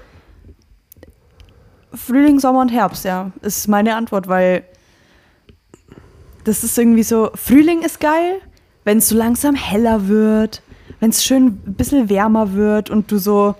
[1.92, 4.62] Frühling, Sommer und Herbst, ja, ist meine Antwort, weil
[6.44, 8.36] das ist irgendwie so, Frühling ist geil,
[8.84, 10.62] wenn es so langsam heller wird,
[11.00, 13.56] wenn es schön ein bisschen wärmer wird und du so,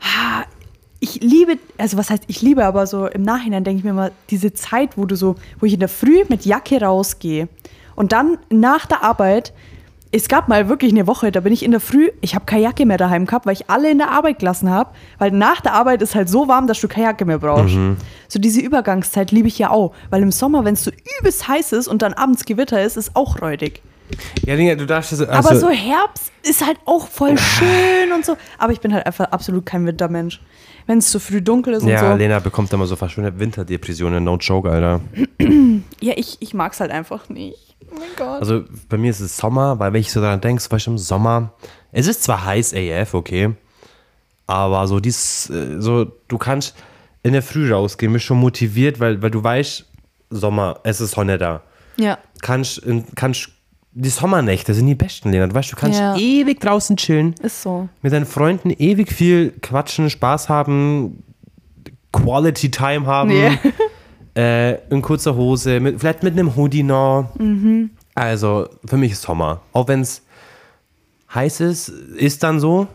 [0.00, 0.44] ah,
[0.98, 4.12] ich liebe, also was heißt ich liebe, aber so im Nachhinein denke ich mir mal,
[4.30, 7.50] diese Zeit, wo du so, wo ich in der Früh mit Jacke rausgehe
[7.96, 9.52] und dann nach der Arbeit,
[10.10, 12.62] es gab mal wirklich eine Woche, da bin ich in der Früh, ich habe keine
[12.62, 15.74] Jacke mehr daheim gehabt, weil ich alle in der Arbeit gelassen habe, weil nach der
[15.74, 17.74] Arbeit ist halt so warm, dass du keine Jacke mehr brauchst.
[18.28, 20.90] So diese Übergangszeit liebe ich ja auch, weil im Sommer, wenn es so
[21.20, 23.82] übelst heiß ist und dann abends Gewitter ist, ist auch räudig.
[24.46, 25.20] ja, Dinge, du darfst es.
[25.20, 28.36] Also, Aber so Herbst ist halt auch voll schön und so.
[28.56, 30.40] Aber ich bin halt einfach absolut kein Wintermensch.
[30.86, 32.16] Wenn es so früh dunkel ist ja, und so.
[32.16, 35.00] Lena bekommt immer so verschwundene Winterdepressionen, no joke, Alter.
[36.00, 37.67] Ja, ich, ich mag es halt einfach nicht.
[37.90, 38.40] Oh mein Gott.
[38.40, 40.98] Also bei mir ist es Sommer, weil wenn ich so daran denke, zum Beispiel im
[40.98, 41.52] Sommer,
[41.92, 43.54] es ist zwar heiß AF, okay,
[44.46, 46.74] aber so dies, äh, so, du kannst
[47.22, 49.84] in der Früh rausgehen, bist schon motiviert, weil, weil du weißt,
[50.30, 51.62] Sommer, es ist Sonne da.
[51.96, 52.18] ja.
[52.40, 52.82] Kannst,
[53.16, 53.48] kannst,
[53.92, 55.48] die Sommernächte sind die besten, Lena.
[55.48, 56.16] Du weißt, du kannst Ja.
[56.16, 57.88] ewig draußen chillen, Ist so.
[58.00, 61.24] mit deinen Freunden ewig viel quatschen, Spaß haben,
[62.12, 63.28] Quality Time haben.
[63.30, 63.58] Nee.
[64.38, 67.28] Äh, in kurzer Hose, mit, vielleicht mit einem Hoodie noch.
[67.38, 67.90] Mhm.
[68.14, 69.62] Also für mich ist Sommer.
[69.72, 70.22] Auch wenn es
[71.34, 72.86] heiß ist, ist dann so.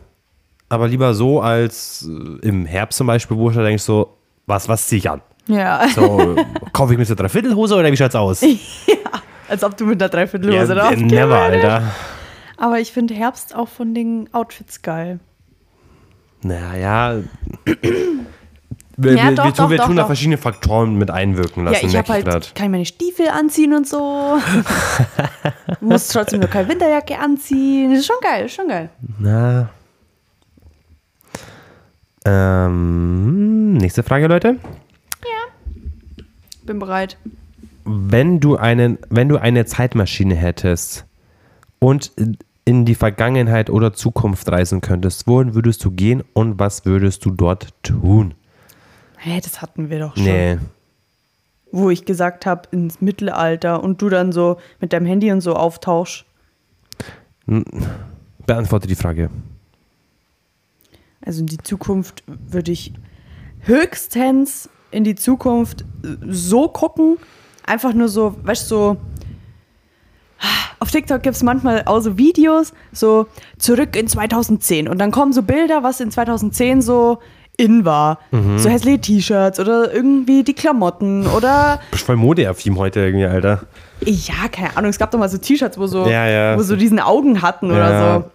[0.69, 4.69] Aber lieber so als äh, im Herbst zum Beispiel, wo ich dann denke so, was,
[4.69, 5.21] was ziehe ich an?
[5.47, 5.85] Ja.
[5.93, 6.37] So,
[6.71, 8.41] kaufe ich mir so eine Dreiviertelhose oder wie schaut's aus?
[9.49, 11.37] Als ob du mit einer Dreiviertelhose Ja, rausgehen never.
[11.37, 11.91] Alter.
[12.55, 15.19] Aber ich finde Herbst auch von den Outfits geil.
[16.41, 17.17] Naja.
[18.95, 21.85] Wir, Ja, doch, wir, tun, doch, wir doch, tun da verschiedene Faktoren mit einwirken lassen,
[21.85, 22.55] ja, ich habe halt, grad.
[22.55, 24.37] kann ich meine Stiefel anziehen und so.
[25.81, 27.91] Muss trotzdem nur keine Winterjacke anziehen.
[27.91, 28.89] Das ist schon geil, ist schon geil.
[29.19, 29.69] Na.
[32.25, 34.57] Ähm, nächste Frage, Leute.
[36.65, 37.17] Bin bereit.
[37.83, 41.05] Wenn du, einen, wenn du eine Zeitmaschine hättest
[41.79, 42.11] und
[42.65, 47.31] in die Vergangenheit oder Zukunft reisen könntest, wohin würdest du gehen und was würdest du
[47.31, 48.35] dort tun?
[49.23, 50.25] Hä, das hatten wir doch schon.
[50.25, 50.57] Nee.
[51.71, 55.55] Wo ich gesagt habe, ins Mittelalter und du dann so mit deinem Handy und so
[55.55, 56.25] auftauschst.
[58.45, 59.29] Beantworte die Frage.
[61.25, 62.91] Also in die Zukunft würde ich
[63.61, 65.85] höchstens in die Zukunft
[66.27, 67.17] so gucken,
[67.65, 68.97] einfach nur so, weißt du, so.
[70.79, 74.89] Auf TikTok gibt es manchmal auch so Videos, so zurück in 2010.
[74.89, 77.19] Und dann kommen so Bilder, was in 2010 so
[77.57, 78.19] in war.
[78.57, 83.61] So hässliche T-Shirts oder irgendwie die Klamotten oder Bist voll modeaffin heute irgendwie, Alter.
[84.03, 86.57] ja, keine Ahnung, es gab doch mal so T-Shirts, wo so, Ja, ja.
[86.57, 87.75] wo so diesen Augen hatten Ja.
[87.75, 88.31] oder so.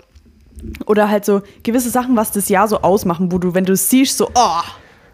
[0.87, 3.89] Oder halt so gewisse Sachen, was das Jahr so ausmachen, wo du, wenn du es
[3.91, 4.61] siehst, so, oh,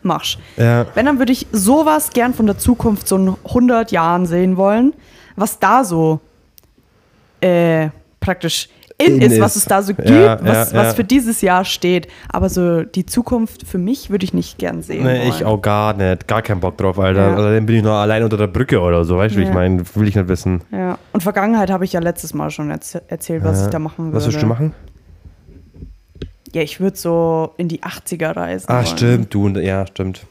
[0.03, 0.39] machst.
[0.57, 0.87] Ja.
[0.95, 4.93] Wenn, dann würde ich sowas gern von der Zukunft so in 100 Jahren sehen wollen,
[5.37, 6.21] was da so
[7.41, 7.89] äh,
[8.21, 11.41] praktisch in, In ist, was es da so gibt, Ja, was, ja, was für dieses
[11.41, 12.07] Jahr steht.
[12.29, 15.29] Aber so die Zukunft für mich würde ich nicht gern sehen Nee, wollen.
[15.31, 16.29] ich auch gar nicht.
[16.29, 17.29] Gar keinen Bock drauf, Alter.
[17.37, 19.53] Also dann bin ich noch allein unter der Brücke oder so, weißt du, wie ich
[19.53, 19.83] meine?
[19.97, 20.61] Will ich nicht wissen.
[20.71, 20.97] Ja.
[21.13, 24.17] Und Vergangenheit habe ich ja letztes Mal schon erz erzählt, was ich da machen würde.
[24.17, 24.73] Was würdest du machen?
[26.53, 28.67] Ja, ich würde so in die 80er reisen.
[28.69, 28.87] Ah, wollen.
[28.87, 30.25] stimmt, du, und- ja, stimmt.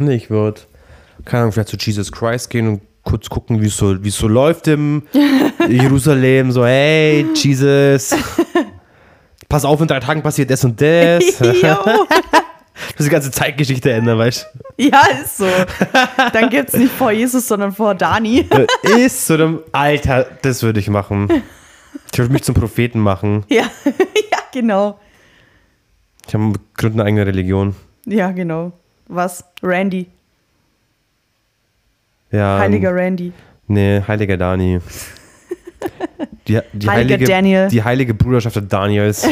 [0.00, 0.62] Nee, ich würde,
[1.26, 4.28] keine Ahnung, vielleicht zu Jesus Christ gehen und kurz gucken, wie es so, es so
[4.28, 5.02] läuft im
[5.68, 6.52] Jerusalem.
[6.52, 8.14] So, hey, Jesus,
[9.48, 11.24] pass auf, in drei Tagen passiert das und das.
[11.62, 11.76] Jo.
[12.96, 15.46] Das die ganze Zeitgeschichte ändern, weißt Ja, ist so.
[16.32, 18.48] Dann gibt es nicht vor Jesus, sondern vor Dani.
[18.48, 18.66] du?
[18.96, 21.28] Ist so einem Alter, das würde ich machen.
[22.12, 23.44] Ich würde mich zum Propheten machen.
[23.48, 23.64] ja.
[23.84, 24.98] ja, genau.
[26.26, 27.76] Ich habe gründe eine eigene Religion.
[28.06, 28.72] Ja, genau.
[29.06, 29.44] Was?
[29.62, 30.06] Randy.
[32.32, 33.32] Ja, Heiliger Randy.
[33.68, 34.80] Nee, heiliger Dani.
[36.48, 37.68] Die, die, Heiliger heilige, Daniel.
[37.68, 39.24] die heilige Bruderschaft der Daniels.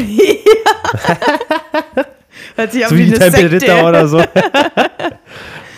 [2.56, 3.84] Hört sich so wie die eine Tempelritter Sekte.
[3.84, 4.20] oder so.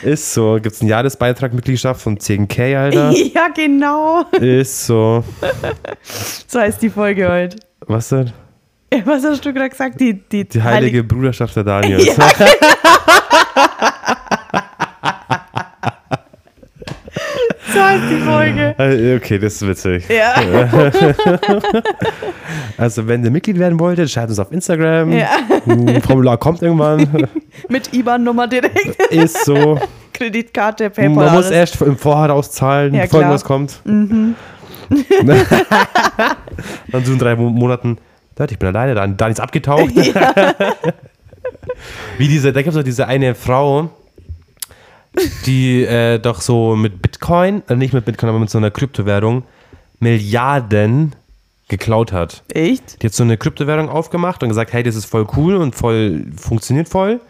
[0.02, 0.54] Ist so.
[0.54, 3.10] Gibt es einen Jahresbeitrag, Mitgliedschaft von 10k, Alter?
[3.12, 4.24] Ja, genau.
[4.32, 5.24] Ist so.
[6.46, 7.56] So heißt die Folge heute.
[7.86, 8.30] Was denn?
[9.04, 9.98] Was hast du gerade gesagt?
[10.00, 12.04] Die, die, Die heilige Bruderschaft der Daniels.
[12.04, 12.12] Ja.
[12.14, 12.20] So
[17.92, 18.74] heißt die Folge.
[18.78, 20.04] Äh, Okay, das ist witzig.
[20.08, 20.34] Ja.
[22.78, 25.12] Also, wenn ihr Mitglied werden wolltet, schreibt uns auf Instagram.
[25.12, 25.28] ja.
[25.66, 27.28] Ein Formular kommt irgendwann.
[27.68, 29.00] Mit IBAN-Nummer direkt.
[29.12, 29.78] Ist so.
[30.12, 31.14] Kreditkarte, PayPal.
[31.14, 31.50] Man muss alles.
[31.50, 33.20] erst im Voraus zahlen, Ja, bevor.
[33.20, 33.24] Mhm.
[33.24, 33.80] irgendwas kommt.
[36.92, 37.98] Dann so in drei Mo- Monaten,
[38.38, 39.94] Leute, ich bin alleine, dann, dann ist abgetaucht.
[42.18, 43.90] Wie diese, da gibt es doch diese eine Frau,
[45.46, 49.44] die äh, doch so mit Bitcoin, äh, nicht mit Bitcoin, aber mit so einer Kryptowährung
[50.00, 51.14] Milliarden
[51.68, 52.42] geklaut hat.
[52.52, 53.02] Echt?
[53.02, 56.26] Die hat so eine Kryptowährung aufgemacht und gesagt, hey, das ist voll cool und voll
[56.36, 57.20] funktioniert voll.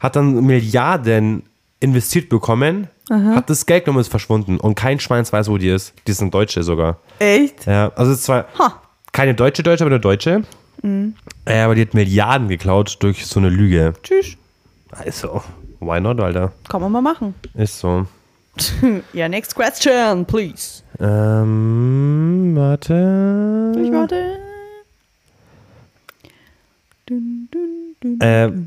[0.00, 1.42] Hat dann Milliarden
[1.80, 4.58] investiert bekommen, hat das Geld genommen und ist verschwunden.
[4.58, 5.92] Und kein Schweins weiß, wo die ist.
[6.06, 6.98] Die sind Deutsche sogar.
[7.18, 7.66] Echt?
[7.66, 8.80] Ja, also es ist zwar Ha.
[9.12, 10.42] keine deutsche Deutsche, aber eine Deutsche.
[11.44, 13.92] Äh, aber die hat Milliarden geklaut durch so eine Lüge.
[14.02, 14.36] Tschüss.
[14.90, 15.42] Also,
[15.80, 16.52] why not, Alter?
[16.68, 17.34] Kann man mal machen.
[17.54, 18.06] Ist so.
[19.12, 20.82] Ja, next question, please.
[20.98, 23.72] Ähm, warte.
[23.82, 24.38] Ich warte.
[27.06, 28.66] Dun, dun, dun, Äh, dun,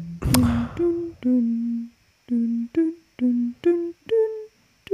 [0.75, 1.91] dun, dun,
[2.27, 4.35] dun, dun, dun, dun, dun, dun, dun,
[4.87, 4.88] dun.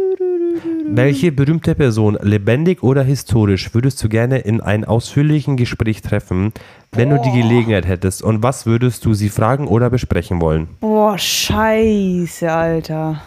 [0.87, 6.53] Welche berühmte Person, lebendig oder historisch, würdest du gerne in einem ausführlichen Gespräch treffen,
[6.91, 8.21] wenn du die Gelegenheit hättest?
[8.21, 10.67] Und was würdest du sie fragen oder besprechen wollen?
[10.79, 13.21] Boah, scheiße, Alter.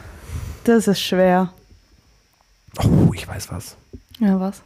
[0.64, 1.50] Das ist schwer.
[2.82, 3.76] Oh, ich weiß was.
[4.20, 4.62] Ja, was?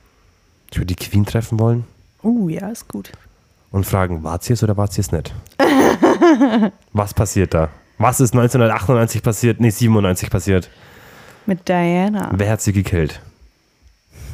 [0.71, 1.85] Ich würde die Queen treffen wollen
[2.23, 3.11] Uh, ja, ist gut.
[3.73, 5.35] und fragen, war sie es oder war sie es nicht?
[6.93, 7.69] was passiert da?
[7.99, 9.61] Was ist 1998 passiert?
[9.61, 10.71] Nee, 97 passiert.
[11.47, 12.31] Mit Diana.
[12.35, 13.21] Wer hat sie gekillt?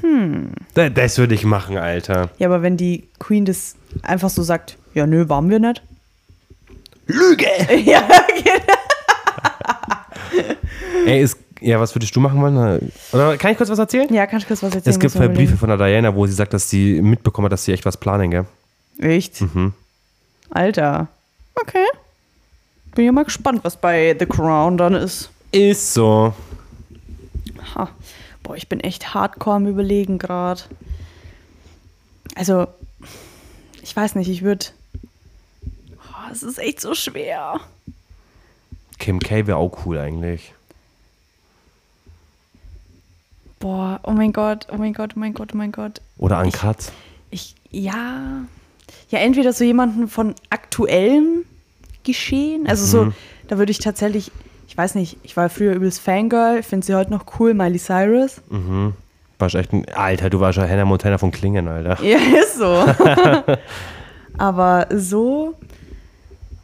[0.02, 0.50] Hm.
[0.74, 2.30] Das, würde ich machen, Alter.
[2.38, 5.82] Ja, aber wenn die Queen das einfach so sagt, ja, nö, waren wir nicht.
[7.06, 7.46] Lüge!
[7.84, 8.78] ja, genau.
[11.06, 12.92] Ey, ist, ja, was würdest du machen wollen?
[13.12, 14.12] Oder kann ich kurz was erzählen?
[14.12, 14.94] Ja, kannst du kurz was erzählen?
[14.94, 17.64] Es gibt zwei Briefe von der Diana, wo sie sagt, dass sie mitbekommen hat, dass
[17.64, 18.44] sie echt was planen, gell?
[18.98, 19.40] Echt?
[19.40, 19.72] Mhm.
[20.50, 21.08] Alter.
[21.54, 21.86] Okay.
[22.94, 25.30] Bin ja mal gespannt, was bei The Crown dann ist.
[25.50, 26.34] Ist so.
[27.74, 27.90] Ha.
[28.42, 30.62] Boah, ich bin echt hardcore am Überlegen gerade.
[32.34, 32.66] Also,
[33.82, 34.66] ich weiß nicht, ich würde.
[35.96, 37.60] Oh, es ist echt so schwer.
[38.98, 40.52] Kim K wäre auch cool eigentlich.
[43.58, 46.00] Boah, oh mein Gott, oh mein Gott, oh mein Gott, oh mein Gott.
[46.16, 46.92] Oder Uncut.
[47.30, 48.42] Ich, ja.
[49.10, 51.44] Ja, entweder so jemanden von aktuellem
[52.04, 52.68] Geschehen.
[52.68, 53.12] Also so,
[53.48, 54.32] da würde ich tatsächlich, ich
[54.78, 58.40] weiß nicht, ich war früher übelst Fangirl, finde sie heute noch cool, Miley Cyrus.
[59.38, 59.84] Warst echt ein.
[59.92, 62.02] Alter, du warst ja Hannah Montana von Klingen, Alter.
[62.02, 62.86] Ja, ist so.
[64.38, 65.54] Aber so,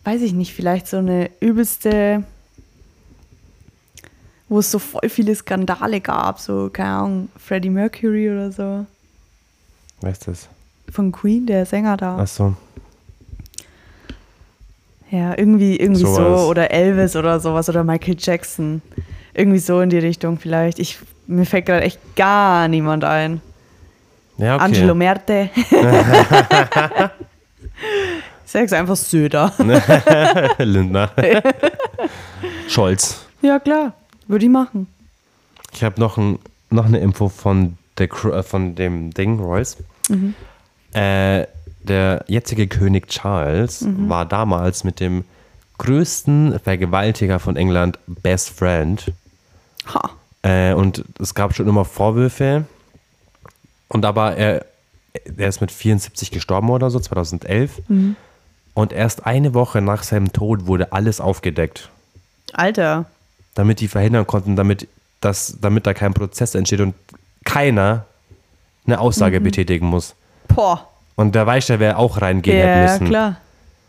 [0.05, 2.23] weiß ich nicht, vielleicht so eine übelste,
[4.49, 8.87] wo es so voll viele Skandale gab, so, keine Ahnung, Freddie Mercury oder so.
[10.03, 10.49] Weißt du das?
[10.91, 12.19] Von Queen, der Sänger da.
[12.19, 12.55] Achso.
[15.11, 16.15] Ja, irgendwie, irgendwie so.
[16.15, 16.47] Sowas.
[16.47, 18.83] Oder Elvis oder sowas oder Michael Jackson.
[19.33, 20.79] Irgendwie so in die Richtung vielleicht.
[20.79, 23.41] Ich, mir fällt gerade echt gar niemand ein.
[24.39, 24.65] Ja, okay.
[24.65, 25.51] Angelo Merte.
[28.45, 29.53] ich sag's einfach Söder.
[30.59, 31.11] Lindner.
[32.69, 33.25] Scholz.
[33.43, 33.93] Ja, klar.
[34.27, 34.89] Würde ich machen.
[35.73, 36.39] Ich habe noch, ein,
[36.71, 39.77] noch eine Info von, der, äh, von dem Ding, Royce.
[40.93, 41.47] Äh,
[41.85, 45.25] der jetzige König Charles war damals mit dem
[45.79, 49.13] größten Vergewaltiger von England Best Friend.
[49.93, 50.11] Ha.
[50.43, 52.65] Äh, und es gab schon immer Vorwürfe.
[53.89, 54.67] Und aber er,
[55.37, 57.83] er ist mit 74 gestorben oder so, 2011.
[58.75, 61.91] Und erst eine Woche nach seinem Tod wurde alles aufgedeckt,
[62.53, 63.07] Alter.
[63.55, 64.89] damit die verhindern konnten, damit,
[65.21, 66.95] das, damit da kein Prozess entsteht und
[67.45, 68.07] keiner
[68.87, 70.15] eine Aussage betätigen muss.
[70.49, 70.89] Boah.
[71.17, 73.07] Und der weiß ja, wer auch reingehen Ja, hätte ja, müssen.
[73.07, 73.37] klar.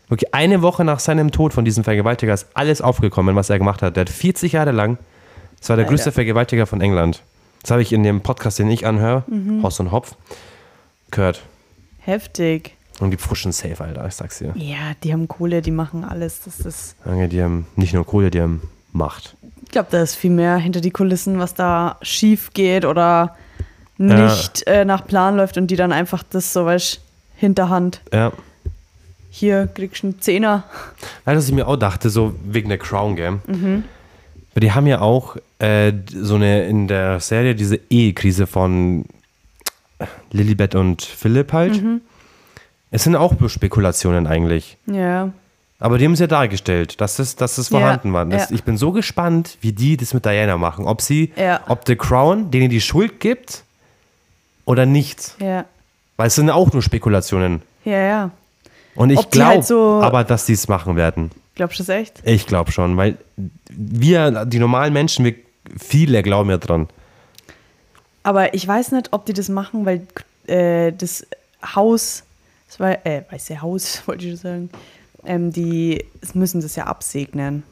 [0.08, 3.82] Wirklich eine Woche nach seinem Tod von diesem Vergewaltiger ist alles aufgekommen, was er gemacht
[3.82, 3.96] hat.
[3.96, 4.98] Der hat 40 Jahre lang,
[5.58, 5.94] das war der Alter.
[5.96, 7.22] größte Vergewaltiger von England.
[7.62, 9.64] Das habe ich in dem Podcast, den ich anhöre, Mhm.
[9.64, 10.14] Hoss und Hopf,
[11.10, 11.42] gehört.
[11.98, 12.76] Heftig.
[13.00, 14.52] Und die pfuschen safe, Alter, ich sag's dir.
[14.54, 16.40] Ja, die haben Kohle, die machen alles.
[16.44, 16.94] Das ist.
[17.04, 18.62] Junge, Die haben nicht nur Kohle, die haben
[18.92, 19.36] Macht.
[19.64, 23.36] Ich glaube, da ist viel mehr hinter die Kulissen, was da schief geht oder
[23.98, 27.00] nicht äh, nach Plan läuft und die dann einfach das so, weißt
[27.36, 28.00] Hinterhand.
[28.12, 28.32] Ja.
[29.30, 30.64] Hier kriegst du einen Zehner.
[31.24, 33.32] Weißt du, was ich mir auch dachte, so wegen der Crown, gell?
[33.46, 33.84] Mhm.
[34.54, 39.04] Weil die haben ja auch äh, so eine in der Serie diese Ehekrise von
[40.30, 41.82] Lilibet und Philipp halt.
[41.82, 42.00] Mhm.
[42.90, 44.78] Es sind auch bloß Spekulationen eigentlich.
[44.86, 45.30] Ja.
[45.78, 48.24] Aber die haben es ja dargestellt, dass es, dass Ja, vorhanden war.
[48.24, 48.54] Das, ja.
[48.56, 50.86] Ich bin so gespannt, wie die das mit Diana machen.
[50.86, 51.60] Ob sie, Ja.
[51.68, 53.64] ob The Crown denen die Schuld gibt
[54.64, 55.34] oder nicht.
[55.40, 55.66] Ja.
[56.16, 57.62] Weil es sind auch nur Spekulationen.
[57.84, 58.30] Ja, ja.
[58.94, 61.30] Und ich die glaube halt so- aber, dass sie es machen werden.
[61.54, 62.22] Glaubst du das echt?
[62.24, 63.16] Ich glaube schon, weil
[63.68, 65.34] wir, die normalen Menschen, wir,
[65.78, 66.88] viele glauben ja dran.
[68.22, 70.06] Aber ich weiß nicht, ob die das machen, weil
[70.46, 71.26] äh, das
[71.74, 72.24] Haus,
[72.68, 74.70] das war, äh, weiße Haus, wollte ich schon sagen,
[75.24, 76.04] ähm, die
[76.34, 77.62] müssen das ja absegnen.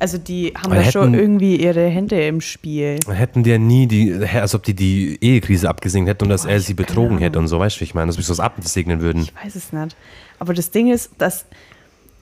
[0.00, 2.98] Also die haben ja schon irgendwie ihre Hände im Spiel.
[3.06, 6.52] Hätten die ja nie die, als ob die die Ehekrise abgesegnet hätten und dass Boah,
[6.52, 9.02] er sie betrogen hätte und so, weißt du, wie ich meine, dass wir so absegnen
[9.02, 9.22] würden.
[9.22, 9.94] Ich weiß es nicht.
[10.38, 11.44] Aber das Ding ist, dass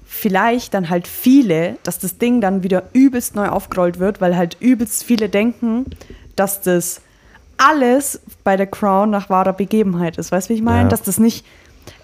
[0.05, 4.57] vielleicht dann halt viele, dass das Ding dann wieder übelst neu aufgerollt wird, weil halt
[4.59, 5.85] übelst viele denken,
[6.35, 7.01] dass das
[7.59, 10.33] alles bei der Crown nach wahrer Begebenheit ist.
[10.33, 10.85] Weißt du, wie ich meine?
[10.85, 10.89] Ja.
[10.89, 11.47] Dass das nicht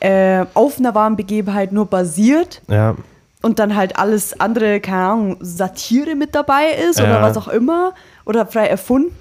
[0.00, 2.96] äh, auf einer wahren Begebenheit nur basiert Ja,
[3.44, 7.04] und dann halt alles andere, keine Ahnung, Satire mit dabei ist Ja.
[7.04, 7.92] oder was auch immer
[8.24, 9.12] oder frei erfunden.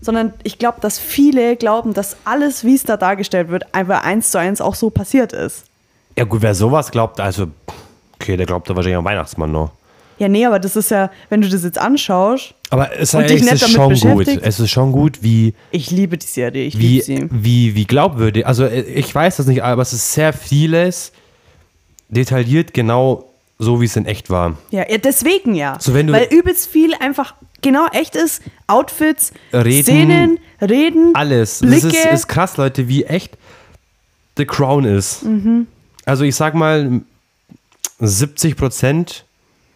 [0.00, 4.30] Sondern ich glaube, dass viele glauben, dass alles, wie es da dargestellt wird, einfach eins
[4.30, 5.64] zu eins auch so passiert ist.
[6.16, 7.48] ja gut, wer sowas glaubt, also,
[8.14, 9.70] okay, der glaubt da wahrscheinlich am Weihnachtsmann noch.
[10.18, 13.32] Ja, nee, aber das ist ja, wenn du das jetzt anschaust, Aber es, Und es
[13.32, 14.28] dich nicht ist schon gut.
[14.28, 17.28] Es ist schon gut, wie, ich liebe die Serie, ich wie, liebe sie.
[17.30, 18.46] wie, wie glaubwürdig.
[18.46, 21.12] Also äh, ich weiß das nicht, aber es ist sehr vieles
[22.08, 23.29] detailliert genau
[23.60, 24.56] so, wie es in echt war.
[24.70, 25.76] Ja, ja deswegen ja.
[25.78, 28.42] So, Weil übelst viel einfach genau echt ist.
[28.66, 31.60] Outfits, Reden, Szenen, Reden, Alles.
[31.60, 31.88] Blicke.
[31.88, 33.36] Das ist, ist krass, Leute, wie echt
[34.38, 35.24] The Crown ist.
[35.24, 35.66] Mhm.
[36.06, 37.02] Also ich sag mal
[37.98, 39.24] 70 Prozent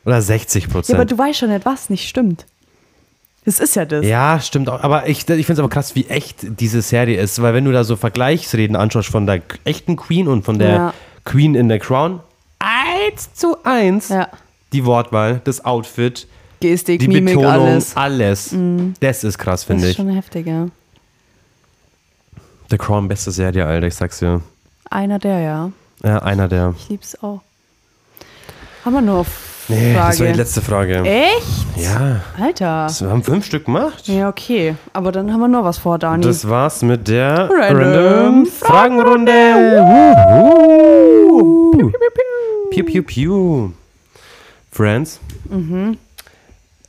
[0.06, 1.10] oder 60 ja, aber Prozent.
[1.10, 2.46] du weißt schon nicht, was nicht stimmt.
[3.44, 4.06] Das ist ja das.
[4.06, 4.82] Ja, stimmt auch.
[4.82, 7.42] Aber ich, ich finde es aber krass, wie echt diese Serie ist.
[7.42, 10.94] Weil wenn du da so Vergleichsreden anschaust von der echten Queen und von der Ja.
[11.24, 12.20] Queen in The Crown,
[13.06, 14.28] eins zu eins Ja.
[14.72, 16.26] die Wortwahl, das Outfit,
[16.60, 17.96] Gestik, die Mimik, Betonung, alles.
[17.96, 18.54] alles.
[19.00, 19.96] Das ist krass, Das finde ist ich.
[19.96, 20.68] schon heftig, ja.
[22.70, 24.40] The Crown, beste Serie, Alter, ich sag's dir.
[24.90, 25.70] Einer der, ja.
[26.02, 26.74] Ja, einer der.
[26.78, 27.40] Ich lieb's auch.
[28.84, 29.26] Haben wir noch
[29.68, 30.06] eine Nee, Frage?
[30.08, 31.02] das war die letzte Frage.
[31.04, 31.46] Echt?
[31.76, 32.84] Ja, Alter.
[32.86, 34.06] das- wir haben fünf Stück gemacht.
[34.08, 34.74] Ja, okay.
[34.92, 36.22] Aber dann haben wir noch was vor, Dani.
[36.24, 39.32] Das war's mit der Random Random Fragenrunde.
[40.38, 41.70] Wuhu.
[41.72, 42.23] Piu, piu, piu.
[44.72, 45.20] Friends.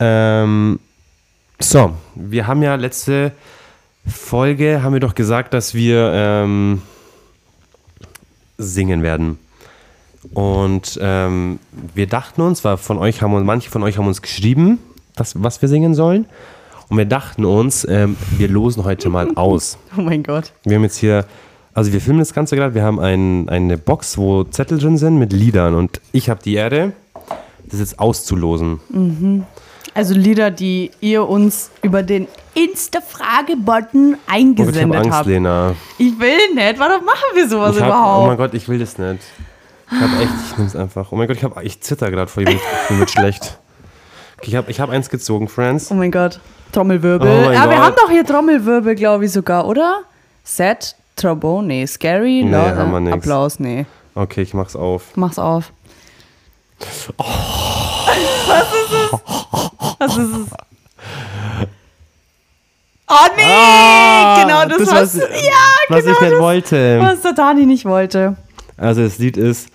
[0.00, 0.80] Ähm,
[1.60, 3.30] so, wir haben ja letzte
[4.04, 6.82] Folge, haben wir doch gesagt, dass wir ähm,
[8.58, 9.38] singen werden.
[10.34, 11.60] Und ähm,
[11.94, 14.80] wir dachten uns, weil von euch haben uns, manche von euch haben uns geschrieben,
[15.14, 16.26] dass, was wir singen sollen.
[16.88, 19.78] Und wir dachten uns, ähm, wir losen heute mal aus.
[19.96, 20.52] oh mein Gott.
[20.64, 21.26] Wir haben jetzt hier,
[21.76, 25.18] also wir filmen das Ganze gerade, wir haben ein, eine Box, wo Zettel drin sind
[25.18, 25.74] mit Liedern.
[25.74, 26.92] Und ich habe die Ehre,
[27.66, 28.80] das jetzt auszulosen.
[29.92, 35.26] Also Lieder, die ihr uns über den Insta-Frage-Button Oh Gott, ich eingesendet Angst, habt.
[35.26, 35.74] Lena.
[35.98, 36.78] Ich will nicht.
[36.78, 38.26] Warum machen wir sowas Ich hab, oh überhaupt?
[38.28, 39.20] mein Gott, ich will das nicht.
[39.92, 41.12] Ich habe echt, ich nehme es einfach.
[41.12, 42.58] Oh mein Gott, ich, hab, ich zitter gerade vor ihm,
[42.88, 43.58] mir wird schlecht.
[44.38, 45.90] Okay, ich habe ich hab eins gezogen, Friends.
[45.90, 46.40] Oh mein Gott.
[46.72, 47.28] Trommelwirbel.
[47.28, 47.84] Oh mein ja, wir Gott.
[47.84, 50.04] haben doch hier Trommelwirbel, glaube ich sogar, oder?
[50.42, 51.86] Set, Trombone, nee.
[51.86, 53.14] Scary, Nee, haben wir äh, nix.
[53.14, 53.86] Applaus, nee.
[54.14, 55.16] Okay, ich mach's auf.
[55.16, 55.72] Mach's auf.
[57.16, 57.24] Oh.
[58.48, 59.20] Was ist es?
[59.98, 60.48] Was ist es?
[63.08, 64.42] Oh nee!
[64.42, 65.52] genau das, was, was, ja,
[65.88, 66.98] was genau ich nicht das, wollte.
[67.00, 68.36] was der Dani nicht wollte.
[68.76, 69.68] Also das Lied ist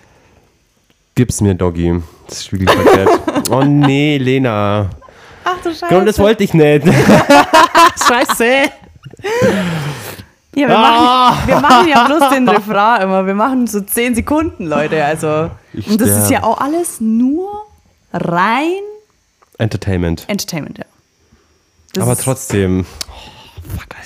[1.14, 2.02] Gib's mir Doggy.
[2.28, 3.20] Das Spiegel verkehrt.
[3.50, 4.88] oh nee, Lena.
[5.44, 5.86] Ach du Scheiße.
[5.88, 6.86] Komm, das wollte ich nicht.
[8.08, 8.70] Scheiße.
[10.54, 11.30] Ja, wir, Ah.
[11.30, 13.26] machen, wir machen ja bloß den Refrain immer.
[13.26, 15.02] Wir machen so 10 Sekunden, Leute.
[15.04, 15.50] Also.
[15.72, 16.42] Ich Und das ist sterb.
[16.42, 17.48] ja auch alles nur
[18.12, 18.80] rein
[19.58, 20.24] Entertainment.
[20.28, 20.84] Entertainment, ja.
[21.94, 22.84] Das Aber ist- trotzdem.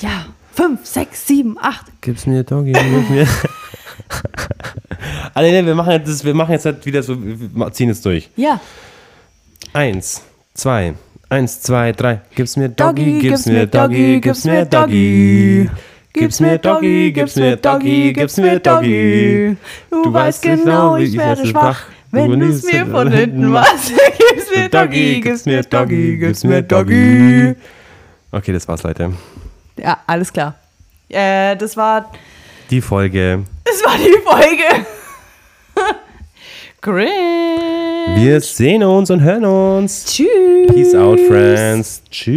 [0.01, 0.27] Ja.
[0.55, 1.85] 5, 6, 7, 8.
[2.01, 3.27] Gib's mir Doggy, gib mir.
[5.35, 8.31] Alle, nee, wir machen jetzt, wir machen jetzt halt wieder so, wir ziehen es durch.
[8.37, 8.61] Ja.
[9.73, 10.23] Eins,
[10.55, 10.95] zwei,
[11.29, 12.21] eins, zwei, drei.
[12.35, 15.71] Gib's mir Doggy, Doggy, gib's mir Doggy, gib's mir Doggy.
[16.17, 19.57] Gib's mir Doggy, gib's mir Doggy, gib's mir Doggy.
[19.91, 23.93] Du weißt genau, ich werde schwach, Wenn du es mir von hinten machst,
[24.35, 27.55] gib's mir Doggy, gib's mir Doggy, gib's mir Doggy.
[28.33, 29.13] Okay, das war's, Leute.
[29.79, 30.55] Ja, alles klar.
[31.09, 32.11] Äh, das war,
[32.71, 33.45] Die Folge.
[33.65, 34.87] das war die Folge.
[36.81, 38.17] Cringe.
[38.17, 40.05] Wir sehen uns und hören uns.
[40.07, 40.73] Tschüss.
[40.73, 42.03] Peace out, friends.
[42.11, 42.37] Tschüss.